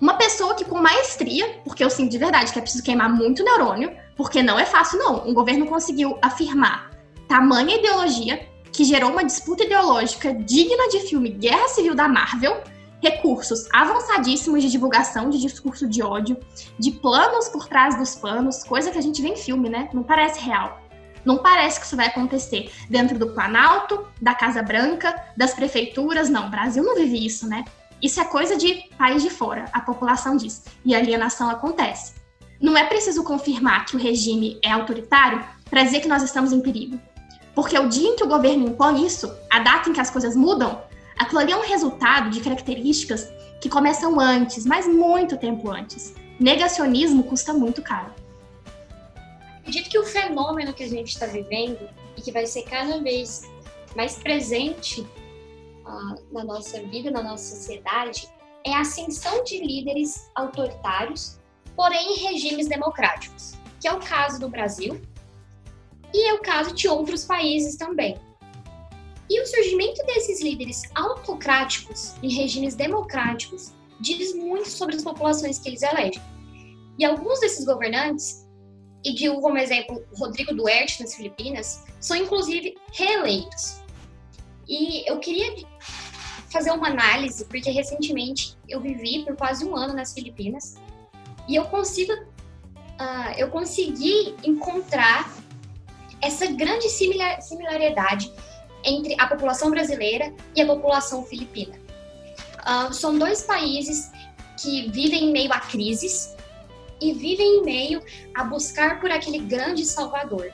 Uma 0.00 0.14
pessoa 0.14 0.54
que 0.54 0.64
com 0.64 0.80
maestria, 0.80 1.60
porque 1.64 1.84
eu 1.84 1.90
sinto 1.90 2.10
de 2.10 2.18
verdade 2.18 2.52
que 2.52 2.58
é 2.58 2.62
preciso 2.62 2.82
queimar 2.82 3.08
muito 3.08 3.44
neurônio, 3.44 3.92
porque 4.16 4.42
não 4.42 4.58
é 4.58 4.64
fácil 4.64 4.98
não, 4.98 5.26
um 5.28 5.34
governo 5.34 5.66
conseguiu 5.66 6.18
afirmar 6.22 6.90
tamanha 7.28 7.76
ideologia 7.76 8.48
que 8.72 8.84
gerou 8.84 9.10
uma 9.10 9.24
disputa 9.24 9.64
ideológica 9.64 10.34
digna 10.34 10.88
de 10.88 11.00
filme 11.00 11.30
Guerra 11.30 11.68
Civil 11.68 11.94
da 11.94 12.08
Marvel, 12.08 12.62
recursos 13.04 13.68
avançadíssimos 13.70 14.62
de 14.62 14.70
divulgação 14.70 15.28
de 15.28 15.38
discurso 15.38 15.86
de 15.86 16.02
ódio, 16.02 16.38
de 16.78 16.90
planos 16.90 17.50
por 17.50 17.68
trás 17.68 17.98
dos 17.98 18.14
panos, 18.14 18.64
coisa 18.64 18.90
que 18.90 18.96
a 18.96 19.02
gente 19.02 19.20
vê 19.20 19.28
em 19.28 19.36
filme, 19.36 19.68
né? 19.68 19.90
Não 19.92 20.02
parece 20.02 20.40
real. 20.40 20.80
Não 21.22 21.36
parece 21.36 21.78
que 21.78 21.84
isso 21.84 21.96
vai 21.96 22.06
acontecer 22.06 22.70
dentro 22.88 23.18
do 23.18 23.28
Planalto, 23.34 24.06
da 24.22 24.34
Casa 24.34 24.62
Branca, 24.62 25.14
das 25.36 25.52
prefeituras. 25.52 26.30
Não, 26.30 26.46
o 26.46 26.50
Brasil 26.50 26.82
não 26.82 26.94
vive 26.94 27.24
isso, 27.24 27.46
né? 27.46 27.66
Isso 28.00 28.20
é 28.20 28.24
coisa 28.24 28.56
de 28.56 28.88
país 28.96 29.22
de 29.22 29.28
fora, 29.28 29.66
a 29.72 29.80
população 29.80 30.36
diz. 30.36 30.64
E 30.82 30.94
a 30.94 30.98
alienação 30.98 31.50
acontece. 31.50 32.14
Não 32.58 32.76
é 32.76 32.84
preciso 32.84 33.22
confirmar 33.22 33.84
que 33.84 33.96
o 33.96 33.98
regime 33.98 34.58
é 34.62 34.70
autoritário 34.70 35.44
para 35.68 35.82
dizer 35.82 36.00
que 36.00 36.08
nós 36.08 36.22
estamos 36.22 36.52
em 36.52 36.60
perigo. 36.60 36.98
Porque 37.54 37.78
o 37.78 37.88
dia 37.88 38.08
em 38.08 38.16
que 38.16 38.24
o 38.24 38.28
governo 38.28 38.68
impõe 38.68 39.04
isso, 39.06 39.30
a 39.50 39.58
data 39.58 39.90
em 39.90 39.92
que 39.92 40.00
as 40.00 40.10
coisas 40.10 40.34
mudam, 40.34 40.82
Aquilo 41.24 41.40
ali 41.40 41.52
é 41.52 41.56
um 41.56 41.62
resultado 41.62 42.28
de 42.28 42.38
características 42.42 43.32
que 43.58 43.70
começam 43.70 44.20
antes, 44.20 44.66
mas 44.66 44.86
muito 44.86 45.38
tempo 45.38 45.70
antes. 45.70 46.14
Negacionismo 46.38 47.24
custa 47.24 47.54
muito 47.54 47.80
caro. 47.80 48.12
Acredito 49.60 49.88
que 49.88 49.98
o 49.98 50.04
fenômeno 50.04 50.74
que 50.74 50.84
a 50.84 50.88
gente 50.88 51.08
está 51.08 51.24
vivendo 51.24 51.88
e 52.14 52.20
que 52.20 52.30
vai 52.30 52.44
ser 52.44 52.64
cada 52.64 52.98
vez 52.98 53.50
mais 53.96 54.16
presente 54.16 55.00
uh, 55.00 56.22
na 56.30 56.44
nossa 56.44 56.82
vida, 56.82 57.10
na 57.10 57.22
nossa 57.22 57.56
sociedade, 57.56 58.28
é 58.62 58.74
a 58.74 58.80
ascensão 58.80 59.42
de 59.44 59.64
líderes 59.64 60.30
autoritários, 60.34 61.38
porém 61.74 62.16
em 62.16 62.18
regimes 62.18 62.68
democráticos, 62.68 63.54
que 63.80 63.88
é 63.88 63.92
o 63.94 63.98
caso 63.98 64.38
do 64.38 64.50
Brasil 64.50 65.00
e 66.12 66.28
é 66.28 66.34
o 66.34 66.42
caso 66.42 66.74
de 66.74 66.86
outros 66.86 67.24
países 67.24 67.76
também. 67.76 68.20
E 69.28 69.40
o 69.40 69.46
surgimento 69.46 70.04
desses 70.06 70.42
líderes 70.42 70.82
autocráticos 70.94 72.14
em 72.22 72.28
regimes 72.28 72.74
democráticos 72.74 73.72
diz 74.00 74.34
muito 74.34 74.68
sobre 74.68 74.96
as 74.96 75.02
populações 75.02 75.58
que 75.58 75.68
eles 75.68 75.82
elegem. 75.82 76.22
E 76.98 77.04
alguns 77.04 77.40
desses 77.40 77.64
governantes, 77.64 78.46
e 79.04 79.14
digo 79.14 79.40
como 79.40 79.58
exemplo 79.58 80.04
Rodrigo 80.16 80.54
Duerte 80.54 81.02
nas 81.02 81.14
Filipinas, 81.14 81.84
são 82.00 82.16
inclusive 82.16 82.76
reeleitos. 82.92 83.82
E 84.68 85.08
eu 85.10 85.18
queria 85.18 85.54
fazer 86.50 86.70
uma 86.70 86.88
análise, 86.88 87.44
porque 87.46 87.70
recentemente 87.70 88.56
eu 88.68 88.80
vivi 88.80 89.24
por 89.24 89.36
quase 89.36 89.64
um 89.64 89.74
ano 89.74 89.94
nas 89.94 90.12
Filipinas 90.12 90.76
e 91.48 91.56
eu 91.56 91.64
consigo, 91.64 92.12
uh, 92.12 93.32
eu 93.36 93.50
consegui 93.50 94.34
encontrar 94.44 95.30
essa 96.22 96.46
grande 96.46 96.88
similar, 96.88 97.42
similaridade 97.42 98.32
entre 98.84 99.16
a 99.18 99.26
população 99.26 99.70
brasileira 99.70 100.32
e 100.54 100.62
a 100.62 100.66
população 100.66 101.24
filipina. 101.24 101.74
Uh, 102.60 102.92
são 102.92 103.18
dois 103.18 103.42
países 103.42 104.10
que 104.60 104.90
vivem 104.90 105.24
em 105.24 105.32
meio 105.32 105.52
a 105.52 105.60
crises 105.60 106.34
e 107.00 107.12
vivem 107.12 107.58
em 107.58 107.62
meio 107.62 108.02
a 108.34 108.44
buscar 108.44 109.00
por 109.00 109.10
aquele 109.10 109.38
grande 109.38 109.84
salvador. 109.84 110.52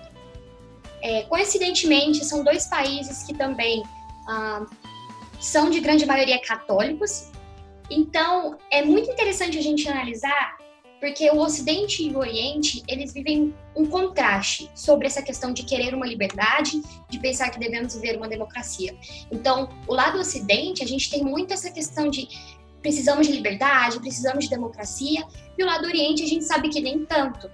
É, 1.02 1.22
coincidentemente, 1.22 2.24
são 2.24 2.44
dois 2.44 2.66
países 2.66 3.22
que 3.22 3.34
também 3.34 3.82
uh, 3.82 4.66
são 5.40 5.70
de 5.70 5.80
grande 5.80 6.04
maioria 6.04 6.40
católicos. 6.40 7.30
Então, 7.90 8.58
é 8.70 8.82
muito 8.82 9.10
interessante 9.10 9.58
a 9.58 9.62
gente 9.62 9.88
analisar 9.88 10.58
porque 11.00 11.30
o 11.30 11.38
Ocidente 11.38 12.06
e 12.06 12.14
o 12.14 12.18
Oriente, 12.18 12.82
eles 12.86 13.12
vivem 13.12 13.54
um 13.74 13.86
contraste 13.86 14.70
sobre 14.74 15.06
essa 15.06 15.22
questão 15.22 15.52
de 15.52 15.64
querer 15.64 15.94
uma 15.94 16.06
liberdade, 16.06 16.80
de 17.08 17.18
pensar 17.18 17.50
que 17.50 17.58
devemos 17.58 17.94
viver 17.94 18.18
uma 18.18 18.28
democracia. 18.28 18.94
Então, 19.32 19.70
o 19.88 19.94
lado 19.94 20.18
Ocidente, 20.18 20.84
a 20.84 20.86
gente 20.86 21.10
tem 21.10 21.24
muito 21.24 21.54
essa 21.54 21.70
questão 21.70 22.10
de 22.10 22.28
precisamos 22.82 23.26
de 23.26 23.32
liberdade, 23.32 24.00
precisamos 24.00 24.44
de 24.44 24.50
democracia, 24.50 25.26
e 25.56 25.62
o 25.62 25.66
lado 25.66 25.86
Oriente, 25.86 26.22
a 26.22 26.26
gente 26.26 26.44
sabe 26.44 26.68
que 26.68 26.80
nem 26.80 27.04
tanto. 27.04 27.50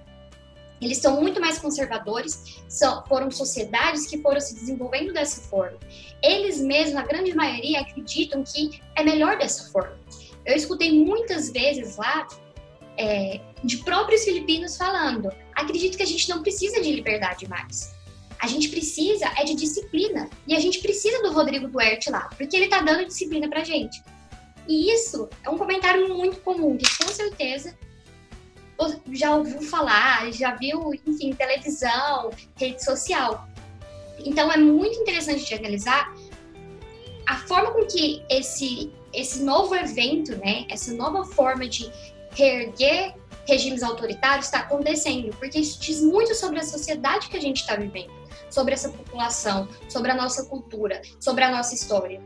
Eles 0.79 0.99
são 0.99 1.19
muito 1.19 1.41
mais 1.41 1.57
conservadores, 1.57 2.61
são, 2.67 3.03
foram 3.07 3.31
sociedades 3.31 4.05
que 4.05 4.21
foram 4.21 4.39
se 4.39 4.53
desenvolvendo 4.53 5.11
dessa 5.11 5.41
forma. 5.41 5.77
Eles 6.21 6.61
mesmos, 6.61 6.97
a 6.97 7.03
grande 7.03 7.33
maioria, 7.33 7.81
acreditam 7.81 8.43
que 8.43 8.79
é 8.95 9.03
melhor 9.03 9.37
dessa 9.37 9.71
forma. 9.71 9.97
Eu 10.45 10.55
escutei 10.55 11.03
muitas 11.03 11.49
vezes 11.49 11.97
lá 11.97 12.27
é, 12.97 13.39
de 13.63 13.77
próprios 13.77 14.23
filipinos 14.23 14.77
falando: 14.77 15.31
acredito 15.55 15.97
que 15.97 16.03
a 16.03 16.07
gente 16.07 16.27
não 16.29 16.41
precisa 16.41 16.81
de 16.81 16.91
liberdade 16.91 17.47
mais. 17.47 17.95
A 18.39 18.47
gente 18.47 18.69
precisa 18.69 19.25
é 19.35 19.43
de 19.43 19.55
disciplina. 19.55 20.29
E 20.47 20.55
a 20.55 20.59
gente 20.59 20.79
precisa 20.79 21.21
do 21.23 21.31
Rodrigo 21.31 21.67
Duarte 21.67 22.09
lá, 22.09 22.29
porque 22.37 22.55
ele 22.55 22.67
tá 22.67 22.81
dando 22.81 23.05
disciplina 23.05 23.49
pra 23.49 23.63
gente. 23.63 24.01
E 24.67 24.91
isso 24.91 25.29
é 25.43 25.49
um 25.49 25.57
comentário 25.57 26.13
muito 26.13 26.41
comum, 26.41 26.77
que 26.77 26.85
com 26.97 27.07
certeza 27.07 27.75
já 29.11 29.35
ouviu 29.35 29.61
falar, 29.61 30.31
já 30.31 30.53
viu, 30.55 30.93
enfim, 31.05 31.33
televisão, 31.33 32.29
rede 32.55 32.83
social. 32.83 33.47
Então 34.19 34.51
é 34.51 34.57
muito 34.57 34.99
interessante 34.99 35.45
de 35.45 35.53
analisar 35.55 36.13
a 37.27 37.35
forma 37.37 37.71
com 37.71 37.85
que 37.85 38.23
esse, 38.29 38.91
esse 39.13 39.43
novo 39.43 39.75
evento, 39.75 40.35
né, 40.37 40.65
essa 40.69 40.93
nova 40.93 41.25
forma 41.25 41.67
de 41.67 41.91
reerguer 42.37 43.15
regimes 43.47 43.81
autoritários 43.81 44.45
está 44.45 44.59
acontecendo, 44.59 45.35
porque 45.37 45.57
isso 45.57 45.79
diz 45.79 46.01
muito 46.01 46.35
sobre 46.35 46.59
a 46.59 46.63
sociedade 46.63 47.29
que 47.29 47.37
a 47.37 47.41
gente 47.41 47.61
está 47.61 47.75
vivendo, 47.75 48.11
sobre 48.49 48.73
essa 48.73 48.89
população, 48.89 49.67
sobre 49.87 50.11
a 50.11 50.15
nossa 50.15 50.45
cultura, 50.45 51.01
sobre 51.19 51.43
a 51.43 51.51
nossa 51.51 51.73
história. 51.73 52.21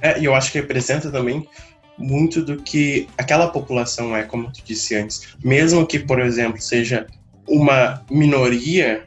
É, 0.00 0.18
e 0.18 0.24
eu 0.24 0.34
acho 0.34 0.50
que 0.50 0.58
representa 0.58 1.10
também 1.10 1.48
muito 1.96 2.42
do 2.42 2.62
que 2.62 3.08
aquela 3.16 3.48
população 3.48 4.16
é, 4.16 4.24
como 4.24 4.50
tu 4.50 4.62
disse 4.64 4.96
antes. 4.96 5.36
Mesmo 5.42 5.86
que, 5.86 5.98
por 5.98 6.20
exemplo, 6.20 6.60
seja 6.60 7.06
uma 7.46 8.04
minoria, 8.10 9.04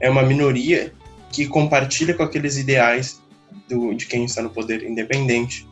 é 0.00 0.08
uma 0.08 0.22
minoria 0.22 0.92
que 1.32 1.46
compartilha 1.46 2.14
com 2.14 2.22
aqueles 2.22 2.56
ideais 2.56 3.20
do, 3.68 3.94
de 3.94 4.06
quem 4.06 4.24
está 4.24 4.42
no 4.42 4.50
poder 4.50 4.82
independente. 4.82 5.66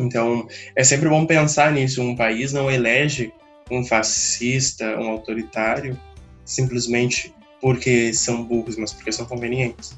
Então, 0.00 0.48
é 0.74 0.82
sempre 0.82 1.08
bom 1.08 1.26
pensar 1.26 1.72
nisso. 1.72 2.00
Um 2.00 2.16
país 2.16 2.52
não 2.52 2.70
elege 2.70 3.32
um 3.70 3.84
fascista, 3.84 4.98
um 4.98 5.10
autoritário, 5.10 5.98
simplesmente 6.44 7.34
porque 7.60 8.12
são 8.14 8.42
burros, 8.42 8.76
mas 8.76 8.92
porque 8.92 9.12
são 9.12 9.26
convenientes. 9.26 9.96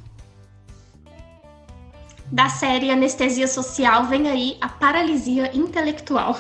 Da 2.33 2.49
série 2.49 2.91
Anestesia 2.91 3.47
Social 3.47 4.07
vem 4.07 4.29
aí 4.29 4.57
a 4.61 4.69
paralisia 4.69 5.55
intelectual. 5.55 6.39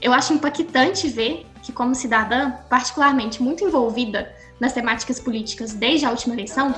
Eu 0.00 0.12
acho 0.12 0.32
impactante 0.32 1.08
ver 1.08 1.46
que, 1.62 1.72
como 1.72 1.94
cidadã, 1.94 2.52
particularmente 2.68 3.42
muito 3.42 3.64
envolvida 3.64 4.32
nas 4.60 4.72
temáticas 4.72 5.18
políticas 5.18 5.72
desde 5.72 6.06
a 6.06 6.10
última 6.10 6.34
eleição, 6.34 6.72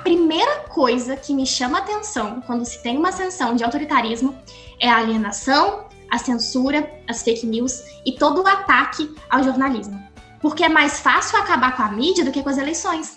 primeira 0.00 0.60
coisa 0.68 1.16
que 1.16 1.34
me 1.34 1.46
chama 1.46 1.78
atenção 1.78 2.40
quando 2.46 2.64
se 2.64 2.82
tem 2.82 2.96
uma 2.96 3.10
ascensão 3.10 3.54
de 3.54 3.64
autoritarismo 3.64 4.36
é 4.78 4.88
a 4.88 4.98
alienação, 4.98 5.86
a 6.10 6.18
censura, 6.18 6.90
as 7.08 7.22
fake 7.22 7.46
news 7.46 7.82
e 8.04 8.12
todo 8.12 8.42
o 8.42 8.46
ataque 8.46 9.14
ao 9.28 9.42
jornalismo. 9.42 10.02
Porque 10.40 10.64
é 10.64 10.68
mais 10.68 11.00
fácil 11.00 11.38
acabar 11.38 11.76
com 11.76 11.82
a 11.82 11.92
mídia 11.92 12.24
do 12.24 12.32
que 12.32 12.42
com 12.42 12.48
as 12.48 12.58
eleições. 12.58 13.16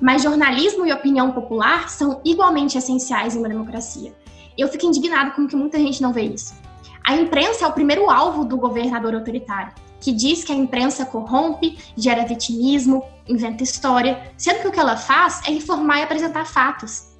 Mas 0.00 0.22
jornalismo 0.22 0.86
e 0.86 0.92
opinião 0.92 1.32
popular 1.32 1.88
são 1.88 2.20
igualmente 2.24 2.76
essenciais 2.76 3.34
em 3.34 3.38
uma 3.38 3.48
democracia. 3.48 4.14
Eu 4.56 4.68
fico 4.68 4.86
indignado 4.86 5.32
com 5.32 5.46
que 5.46 5.56
muita 5.56 5.78
gente 5.78 6.02
não 6.02 6.12
vê 6.12 6.22
isso. 6.22 6.54
A 7.04 7.16
imprensa 7.16 7.64
é 7.64 7.68
o 7.68 7.72
primeiro 7.72 8.10
alvo 8.10 8.44
do 8.44 8.56
governador 8.56 9.14
autoritário 9.14 9.72
que 10.00 10.12
diz 10.12 10.42
que 10.42 10.52
a 10.52 10.54
imprensa 10.54 11.04
corrompe, 11.04 11.78
gera 11.96 12.24
vitimismo, 12.24 13.04
inventa 13.28 13.62
história, 13.62 14.32
sendo 14.36 14.60
que 14.60 14.68
o 14.68 14.72
que 14.72 14.80
ela 14.80 14.96
faz 14.96 15.42
é 15.46 15.50
informar 15.52 15.98
e 15.98 16.02
apresentar 16.02 16.46
fatos. 16.46 17.10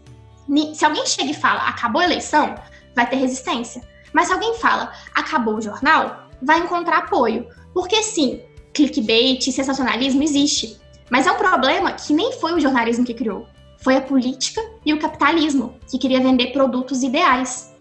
Se 0.74 0.84
alguém 0.84 1.06
chega 1.06 1.30
e 1.30 1.34
fala 1.34 1.60
acabou 1.68 2.00
a 2.00 2.04
eleição, 2.04 2.54
vai 2.96 3.08
ter 3.08 3.16
resistência. 3.16 3.82
Mas 4.12 4.26
se 4.26 4.32
alguém 4.32 4.54
fala 4.56 4.92
acabou 5.14 5.56
o 5.56 5.62
jornal, 5.62 6.28
vai 6.42 6.58
encontrar 6.58 6.98
apoio. 6.98 7.46
Porque 7.72 8.02
sim, 8.02 8.40
clickbait, 8.72 9.42
sensacionalismo 9.52 10.22
existe. 10.22 10.80
Mas 11.08 11.26
é 11.26 11.32
um 11.32 11.36
problema 11.36 11.92
que 11.92 12.12
nem 12.12 12.32
foi 12.32 12.54
o 12.54 12.60
jornalismo 12.60 13.04
que 13.04 13.14
criou. 13.14 13.46
Foi 13.78 13.96
a 13.96 14.00
política 14.00 14.60
e 14.84 14.92
o 14.92 14.98
capitalismo, 14.98 15.74
que 15.90 15.98
queria 15.98 16.20
vender 16.20 16.52
produtos 16.52 17.02
ideais. 17.02 17.72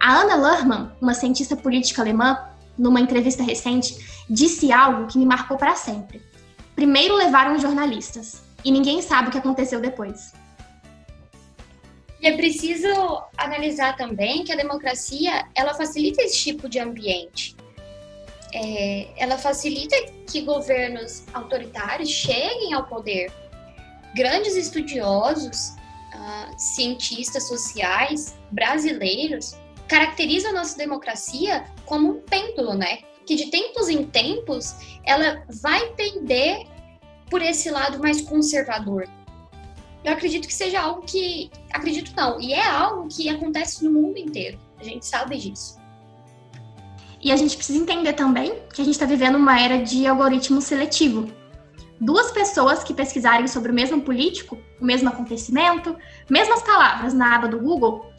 A 0.00 0.20
Anna 0.20 0.36
Lerman, 0.36 0.90
uma 1.00 1.14
cientista 1.14 1.56
política 1.56 2.02
alemã, 2.02 2.38
numa 2.76 3.00
entrevista 3.00 3.42
recente, 3.42 3.96
disse 4.28 4.72
algo 4.72 5.06
que 5.06 5.18
me 5.18 5.26
marcou 5.26 5.56
para 5.56 5.74
sempre. 5.74 6.22
Primeiro 6.74 7.14
levaram 7.16 7.54
os 7.54 7.62
jornalistas 7.62 8.42
e 8.64 8.70
ninguém 8.70 9.02
sabe 9.02 9.28
o 9.28 9.30
que 9.30 9.38
aconteceu 9.38 9.80
depois. 9.80 10.32
E 12.20 12.26
é 12.28 12.36
preciso 12.36 12.88
analisar 13.36 13.96
também 13.96 14.44
que 14.44 14.52
a 14.52 14.56
democracia 14.56 15.48
ela 15.54 15.74
facilita 15.74 16.22
esse 16.22 16.38
tipo 16.38 16.68
de 16.68 16.78
ambiente. 16.78 17.56
É, 18.54 19.08
ela 19.16 19.36
facilita 19.36 19.96
que 20.30 20.42
governos 20.42 21.24
autoritários 21.34 22.08
cheguem 22.08 22.72
ao 22.74 22.84
poder. 22.84 23.32
Grandes 24.14 24.54
estudiosos, 24.56 25.70
uh, 26.14 26.54
cientistas 26.58 27.48
sociais 27.48 28.36
brasileiros 28.50 29.56
caracterizam 29.88 30.52
a 30.52 30.54
nossa 30.54 30.76
democracia 30.76 31.64
como 31.86 32.10
um 32.10 32.20
pêndulo, 32.20 32.74
né? 32.74 32.98
Que 33.26 33.34
de 33.34 33.46
tempos 33.46 33.88
em 33.88 34.04
tempos 34.04 34.74
ela 35.04 35.44
vai 35.62 35.90
pender 35.90 36.66
por 37.30 37.40
esse 37.40 37.70
lado 37.70 37.98
mais 37.98 38.20
conservador. 38.20 39.08
Eu 40.04 40.12
acredito 40.12 40.48
que 40.48 40.54
seja 40.54 40.80
algo 40.80 41.02
que. 41.02 41.50
Acredito 41.72 42.12
não, 42.16 42.40
e 42.40 42.52
é 42.52 42.66
algo 42.66 43.08
que 43.08 43.28
acontece 43.28 43.84
no 43.84 43.90
mundo 43.90 44.18
inteiro. 44.18 44.58
A 44.78 44.84
gente 44.84 45.06
sabe 45.06 45.36
disso. 45.38 45.80
E 47.20 47.30
a 47.30 47.36
gente 47.36 47.56
precisa 47.56 47.78
entender 47.78 48.14
também 48.14 48.60
que 48.74 48.82
a 48.82 48.84
gente 48.84 48.94
está 48.94 49.06
vivendo 49.06 49.36
uma 49.36 49.60
era 49.60 49.78
de 49.78 50.06
algoritmo 50.06 50.60
seletivo. 50.60 51.30
Duas 52.00 52.32
pessoas 52.32 52.82
que 52.82 52.92
pesquisarem 52.92 53.46
sobre 53.46 53.70
o 53.70 53.74
mesmo 53.74 54.02
político, 54.02 54.58
o 54.80 54.84
mesmo 54.84 55.08
acontecimento, 55.08 55.96
mesmas 56.28 56.60
palavras 56.64 57.14
na 57.14 57.36
aba 57.36 57.46
do 57.46 57.60
Google, 57.60 58.12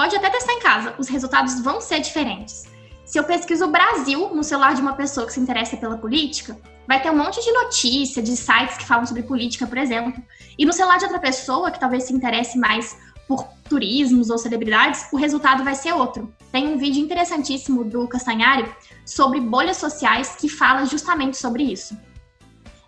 Pode 0.00 0.16
até 0.16 0.30
testar 0.30 0.54
em 0.54 0.60
casa, 0.60 0.94
os 0.98 1.08
resultados 1.08 1.60
vão 1.60 1.80
ser 1.80 2.00
diferentes. 2.00 2.64
Se 3.10 3.18
eu 3.18 3.24
pesquiso 3.24 3.66
Brasil 3.66 4.32
no 4.32 4.44
celular 4.44 4.72
de 4.72 4.80
uma 4.80 4.92
pessoa 4.92 5.26
que 5.26 5.32
se 5.32 5.40
interessa 5.40 5.76
pela 5.76 5.98
política, 5.98 6.56
vai 6.86 7.02
ter 7.02 7.10
um 7.10 7.16
monte 7.16 7.42
de 7.42 7.50
notícia, 7.50 8.22
de 8.22 8.36
sites 8.36 8.76
que 8.76 8.86
falam 8.86 9.04
sobre 9.04 9.24
política, 9.24 9.66
por 9.66 9.78
exemplo. 9.78 10.22
E 10.56 10.64
no 10.64 10.72
celular 10.72 10.96
de 10.96 11.06
outra 11.06 11.18
pessoa, 11.18 11.72
que 11.72 11.80
talvez 11.80 12.04
se 12.04 12.12
interesse 12.12 12.56
mais 12.56 12.96
por 13.26 13.48
turismos 13.68 14.30
ou 14.30 14.38
celebridades, 14.38 15.08
o 15.12 15.16
resultado 15.16 15.64
vai 15.64 15.74
ser 15.74 15.92
outro. 15.92 16.32
Tem 16.52 16.68
um 16.68 16.78
vídeo 16.78 17.02
interessantíssimo 17.02 17.82
do 17.82 18.06
Castanhari 18.06 18.64
sobre 19.04 19.40
bolhas 19.40 19.78
sociais 19.78 20.36
que 20.38 20.48
fala 20.48 20.84
justamente 20.84 21.36
sobre 21.36 21.64
isso. 21.64 21.98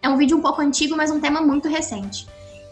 É 0.00 0.08
um 0.08 0.16
vídeo 0.16 0.36
um 0.36 0.40
pouco 0.40 0.60
antigo, 0.60 0.96
mas 0.96 1.10
um 1.10 1.18
tema 1.18 1.40
muito 1.40 1.68
recente. 1.68 2.28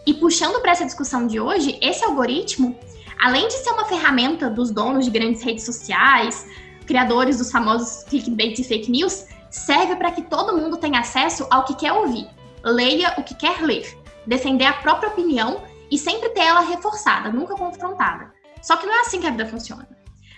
E 0.07 0.13
puxando 0.13 0.61
para 0.61 0.71
essa 0.71 0.85
discussão 0.85 1.27
de 1.27 1.37
hoje, 1.37 1.77
esse 1.81 2.05
algoritmo 2.05 2.79
além 3.21 3.47
de 3.47 3.53
ser 3.53 3.69
uma 3.69 3.85
ferramenta 3.85 4.49
dos 4.49 4.71
donos 4.71 5.05
de 5.05 5.11
grandes 5.11 5.43
redes 5.43 5.63
sociais, 5.63 6.47
criadores 6.91 7.37
dos 7.37 7.49
famosos 7.49 8.03
clickbait 8.03 8.59
e 8.59 8.63
fake 8.65 8.91
news, 8.91 9.25
serve 9.49 9.95
para 9.95 10.11
que 10.11 10.23
todo 10.23 10.57
mundo 10.57 10.75
tenha 10.75 10.99
acesso 10.99 11.47
ao 11.49 11.63
que 11.63 11.73
quer 11.73 11.93
ouvir, 11.93 12.27
leia 12.61 13.13
o 13.17 13.23
que 13.23 13.33
quer 13.33 13.61
ler, 13.61 13.97
defender 14.27 14.65
a 14.65 14.73
própria 14.73 15.09
opinião 15.09 15.61
e 15.89 15.97
sempre 15.97 16.27
ter 16.31 16.41
ela 16.41 16.59
reforçada, 16.59 17.31
nunca 17.31 17.55
confrontada. 17.55 18.33
Só 18.61 18.75
que 18.75 18.85
não 18.85 18.93
é 18.93 18.99
assim 18.99 19.21
que 19.21 19.27
a 19.27 19.31
vida 19.31 19.45
funciona. 19.45 19.87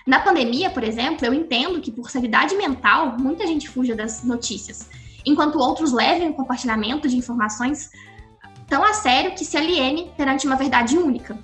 Na 0.06 0.20
pandemia, 0.20 0.70
por 0.70 0.84
exemplo, 0.84 1.26
eu 1.26 1.34
entendo 1.34 1.82
que 1.82 1.92
por 1.92 2.12
sanidade 2.12 2.56
mental, 2.56 3.16
muita 3.18 3.48
gente 3.48 3.68
fuja 3.68 3.96
das 3.96 4.24
notícias, 4.24 4.88
enquanto 5.26 5.58
outros 5.58 5.92
levem 5.92 6.30
o 6.30 6.34
compartilhamento 6.36 7.08
de 7.08 7.18
informações 7.18 7.90
tão 8.68 8.84
a 8.84 8.94
sério 8.94 9.34
que 9.34 9.44
se 9.44 9.58
aliene 9.58 10.12
perante 10.16 10.46
uma 10.46 10.56
verdade 10.56 11.00
única. 11.00 11.36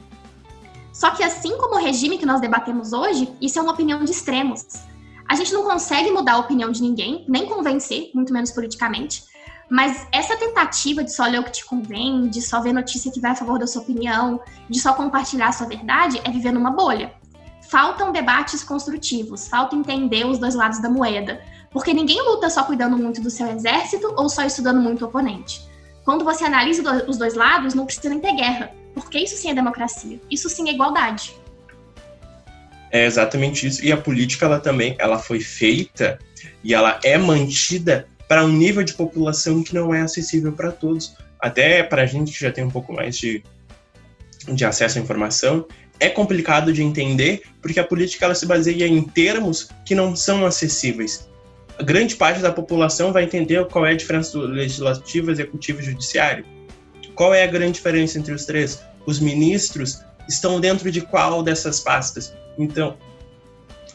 Só 0.94 1.10
que 1.12 1.24
assim 1.24 1.58
como 1.58 1.76
o 1.76 1.84
regime 1.84 2.20
que 2.20 2.28
nós 2.28 2.40
debatemos 2.42 2.94
hoje, 2.94 3.34
isso 3.42 3.58
é 3.58 3.62
uma 3.62 3.72
opinião 3.72 4.04
de 4.04 4.12
extremos. 4.12 4.68
A 5.30 5.36
gente 5.36 5.54
não 5.54 5.64
consegue 5.64 6.10
mudar 6.10 6.34
a 6.34 6.38
opinião 6.40 6.72
de 6.72 6.82
ninguém, 6.82 7.24
nem 7.28 7.46
convencer, 7.46 8.10
muito 8.16 8.34
menos 8.34 8.50
politicamente. 8.50 9.24
Mas 9.70 10.08
essa 10.12 10.36
tentativa 10.36 11.04
de 11.04 11.14
só 11.14 11.28
ler 11.28 11.40
o 11.40 11.44
que 11.44 11.52
te 11.52 11.66
convém, 11.66 12.28
de 12.28 12.42
só 12.42 12.60
ver 12.60 12.74
notícia 12.74 13.12
que 13.12 13.20
vai 13.20 13.30
a 13.32 13.36
favor 13.36 13.60
da 13.60 13.68
sua 13.68 13.84
opinião, 13.84 14.42
de 14.68 14.80
só 14.82 14.92
compartilhar 14.94 15.50
a 15.50 15.52
sua 15.52 15.68
verdade, 15.68 16.20
é 16.24 16.32
viver 16.32 16.52
numa 16.52 16.72
bolha. 16.72 17.14
Faltam 17.70 18.12
debates 18.12 18.64
construtivos, 18.64 19.48
falta 19.48 19.76
entender 19.76 20.26
os 20.26 20.40
dois 20.40 20.56
lados 20.56 20.82
da 20.82 20.90
moeda. 20.90 21.40
Porque 21.70 21.94
ninguém 21.94 22.20
luta 22.24 22.50
só 22.50 22.64
cuidando 22.64 22.98
muito 22.98 23.22
do 23.22 23.30
seu 23.30 23.46
exército 23.50 24.12
ou 24.18 24.28
só 24.30 24.44
estudando 24.44 24.82
muito 24.82 25.06
o 25.06 25.08
oponente. 25.10 25.70
Quando 26.04 26.26
você 26.26 26.46
analisa 26.46 27.06
os 27.08 27.20
dois 27.20 27.36
lados, 27.36 27.76
não 27.76 27.86
precisa 27.86 28.10
nem 28.10 28.20
ter 28.20 28.36
guerra. 28.36 28.72
Porque 28.96 29.20
isso 29.20 29.38
sim 29.38 29.52
é 29.52 29.54
democracia, 29.54 30.20
isso 30.32 30.50
sim 30.50 30.68
é 30.70 30.74
igualdade. 30.74 31.39
É 32.92 33.06
exatamente 33.06 33.68
isso. 33.68 33.84
E 33.84 33.92
a 33.92 33.98
política, 33.98 34.46
ela 34.46 34.60
também, 34.60 34.96
ela 34.98 35.20
foi 35.20 35.40
feita 35.40 36.18
e 36.64 36.74
ela 36.74 37.00
é 37.04 37.18
mantida 37.18 38.08
para 38.28 38.46
um 38.46 38.50
nível 38.50 38.84
de 38.84 38.94
população 38.94 39.64
que 39.64 39.74
não 39.74 39.94
é 39.94 40.02
acessível 40.02 40.52
para 40.52 40.72
todos. 40.72 41.16
Até 41.40 41.84
para 41.84 42.04
a 42.04 42.06
gente 42.06 42.32
que 42.32 42.40
já 42.40 42.52
tem 42.52 42.64
um 42.64 42.70
pouco 42.70 42.94
mais 42.94 43.18
de, 43.18 43.44
de 44.48 44.66
acesso 44.66 44.98
à 44.98 45.02
informação, 45.02 45.66
é 46.00 46.10
complicado 46.10 46.72
de 46.72 46.82
entender 46.82 47.44
porque 47.62 47.80
a 47.80 47.84
política 47.84 48.26
ela 48.26 48.36
se 48.36 48.46
baseia 48.46 48.88
em 48.88 49.02
termos 49.02 49.70
que 49.86 49.94
não 49.94 50.16
são 50.16 50.46
acessíveis. 50.46 51.30
A 51.78 51.84
grande 51.84 52.16
parte 52.16 52.42
da 52.42 52.52
população 52.52 53.14
vai 53.14 53.24
entender 53.24 53.66
qual 53.68 53.86
é 53.86 53.92
a 53.92 53.96
diferença 53.96 54.38
do 54.38 54.46
legislativo, 54.46 55.32
executivo 55.32 55.80
e 55.80 55.84
judiciário 55.84 56.46
qual 57.20 57.34
é 57.34 57.44
a 57.44 57.48
grande 57.48 57.74
diferença 57.74 58.18
entre 58.18 58.34
os 58.34 58.46
três? 58.46 58.82
Os 59.06 59.20
ministros 59.20 60.00
estão 60.30 60.58
dentro 60.58 60.90
de 60.90 61.02
qual 61.02 61.44
dessas 61.44 61.82
pastas? 61.82 62.34
Então, 62.60 62.98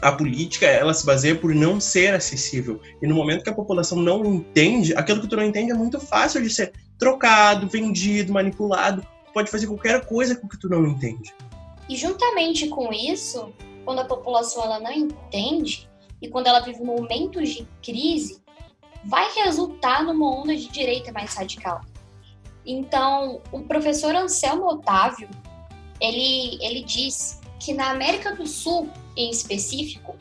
a 0.01 0.11
política 0.11 0.67
ela 0.67 0.93
se 0.93 1.05
baseia 1.05 1.37
por 1.37 1.55
não 1.55 1.79
ser 1.79 2.15
acessível. 2.15 2.81
E 3.01 3.07
no 3.07 3.15
momento 3.15 3.45
que 3.45 3.51
a 3.51 3.55
população 3.55 3.99
não 3.99 4.25
entende, 4.25 4.95
aquilo 4.95 5.21
que 5.21 5.29
tu 5.29 5.37
não 5.37 5.45
entende 5.45 5.71
é 5.71 5.75
muito 5.75 6.01
fácil 6.01 6.43
de 6.43 6.51
ser 6.51 6.73
trocado, 6.99 7.69
vendido, 7.69 8.33
manipulado. 8.33 9.03
Tu 9.27 9.33
pode 9.33 9.51
fazer 9.51 9.67
qualquer 9.67 10.05
coisa 10.07 10.35
com 10.35 10.47
o 10.47 10.51
que 10.51 10.59
tu 10.59 10.69
não 10.69 10.87
entende. 10.87 11.35
E 11.89 11.97
juntamente 11.97 12.69
com 12.69 12.93
isso, 12.93 13.53
quando 13.85 14.01
a 14.01 14.05
população 14.05 14.65
ela 14.65 14.81
não 14.81 14.93
entende 14.93 15.89
e 16.21 16.29
quando 16.29 16.47
ela 16.47 16.61
vive 16.61 16.83
momentos 16.83 17.51
de 17.51 17.69
crise, 17.83 18.43
vai 19.05 19.31
resultar 19.35 20.03
numa 20.03 20.41
onda 20.41 20.57
de 20.57 20.69
direita 20.69 21.13
mais 21.13 21.35
radical. 21.35 21.83
Então, 22.65 23.43
o 23.53 23.61
professor 23.61 24.15
Anselmo 24.15 24.67
Otávio, 24.67 25.29
ele, 26.01 26.59
ele 26.63 26.83
diz 26.83 27.41
que 27.65 27.73
na 27.73 27.91
América 27.91 28.35
do 28.35 28.47
Sul, 28.47 28.91
em 29.17 29.31
específico, 29.31 30.15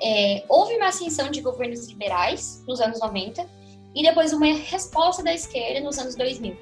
é, 0.00 0.44
houve 0.46 0.74
uma 0.76 0.88
ascensão 0.88 1.30
de 1.30 1.40
governos 1.40 1.86
liberais 1.86 2.62
nos 2.68 2.80
anos 2.82 3.00
90 3.00 3.48
e 3.94 4.02
depois 4.02 4.34
uma 4.34 4.46
resposta 4.46 5.22
da 5.22 5.32
esquerda 5.32 5.80
nos 5.80 5.98
anos 5.98 6.14
2000. 6.14 6.54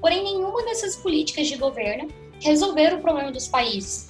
Porém, 0.00 0.22
nenhuma 0.22 0.62
dessas 0.64 0.94
políticas 0.94 1.48
de 1.48 1.56
governo 1.56 2.08
resolveram 2.40 2.98
o 2.98 3.00
problema 3.00 3.32
dos 3.32 3.48
países. 3.48 4.08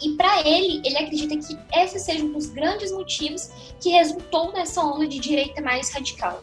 E 0.00 0.16
para 0.16 0.40
ele, 0.40 0.82
ele 0.84 0.96
acredita 0.96 1.36
que 1.36 1.56
esse 1.78 2.00
seja 2.00 2.24
um 2.24 2.32
dos 2.32 2.46
grandes 2.46 2.90
motivos 2.90 3.50
que 3.80 3.90
resultou 3.90 4.52
nessa 4.52 4.80
onda 4.80 5.06
de 5.06 5.20
direita 5.20 5.62
mais 5.62 5.90
radical. 5.90 6.42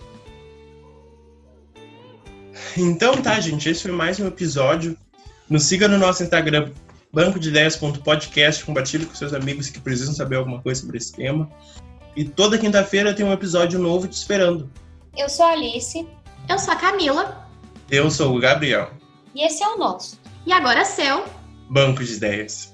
Então 2.77 3.21
tá, 3.21 3.37
gente, 3.41 3.67
esse 3.67 3.81
foi 3.81 3.91
mais 3.91 4.17
um 4.17 4.27
episódio. 4.27 4.97
Nos 5.49 5.63
siga 5.63 5.89
no 5.89 5.97
nosso 5.97 6.23
Instagram, 6.23 6.71
bancodeideias.podcast, 7.11 8.65
compartilhe 8.65 9.05
com 9.05 9.15
seus 9.15 9.33
amigos 9.33 9.69
que 9.69 9.79
precisam 9.79 10.13
saber 10.13 10.37
alguma 10.37 10.61
coisa 10.61 10.81
sobre 10.81 10.97
esse 10.97 11.13
tema. 11.13 11.49
E 12.15 12.23
toda 12.23 12.57
quinta-feira 12.57 13.13
tem 13.13 13.25
um 13.25 13.33
episódio 13.33 13.79
novo 13.79 14.07
te 14.07 14.13
esperando. 14.13 14.69
Eu 15.17 15.29
sou 15.29 15.45
a 15.45 15.51
Alice. 15.51 16.07
Eu 16.47 16.59
sou 16.59 16.73
a 16.73 16.77
Camila. 16.77 17.47
Eu 17.89 18.09
sou 18.11 18.35
o 18.35 18.39
Gabriel. 18.39 18.91
E 19.33 19.45
esse 19.45 19.63
é 19.63 19.67
o 19.67 19.77
nosso. 19.77 20.19
E 20.45 20.51
agora 20.51 20.81
é 20.81 20.85
seu 20.85 21.25
Banco 21.69 22.03
de 22.03 22.13
Ideias. 22.13 22.73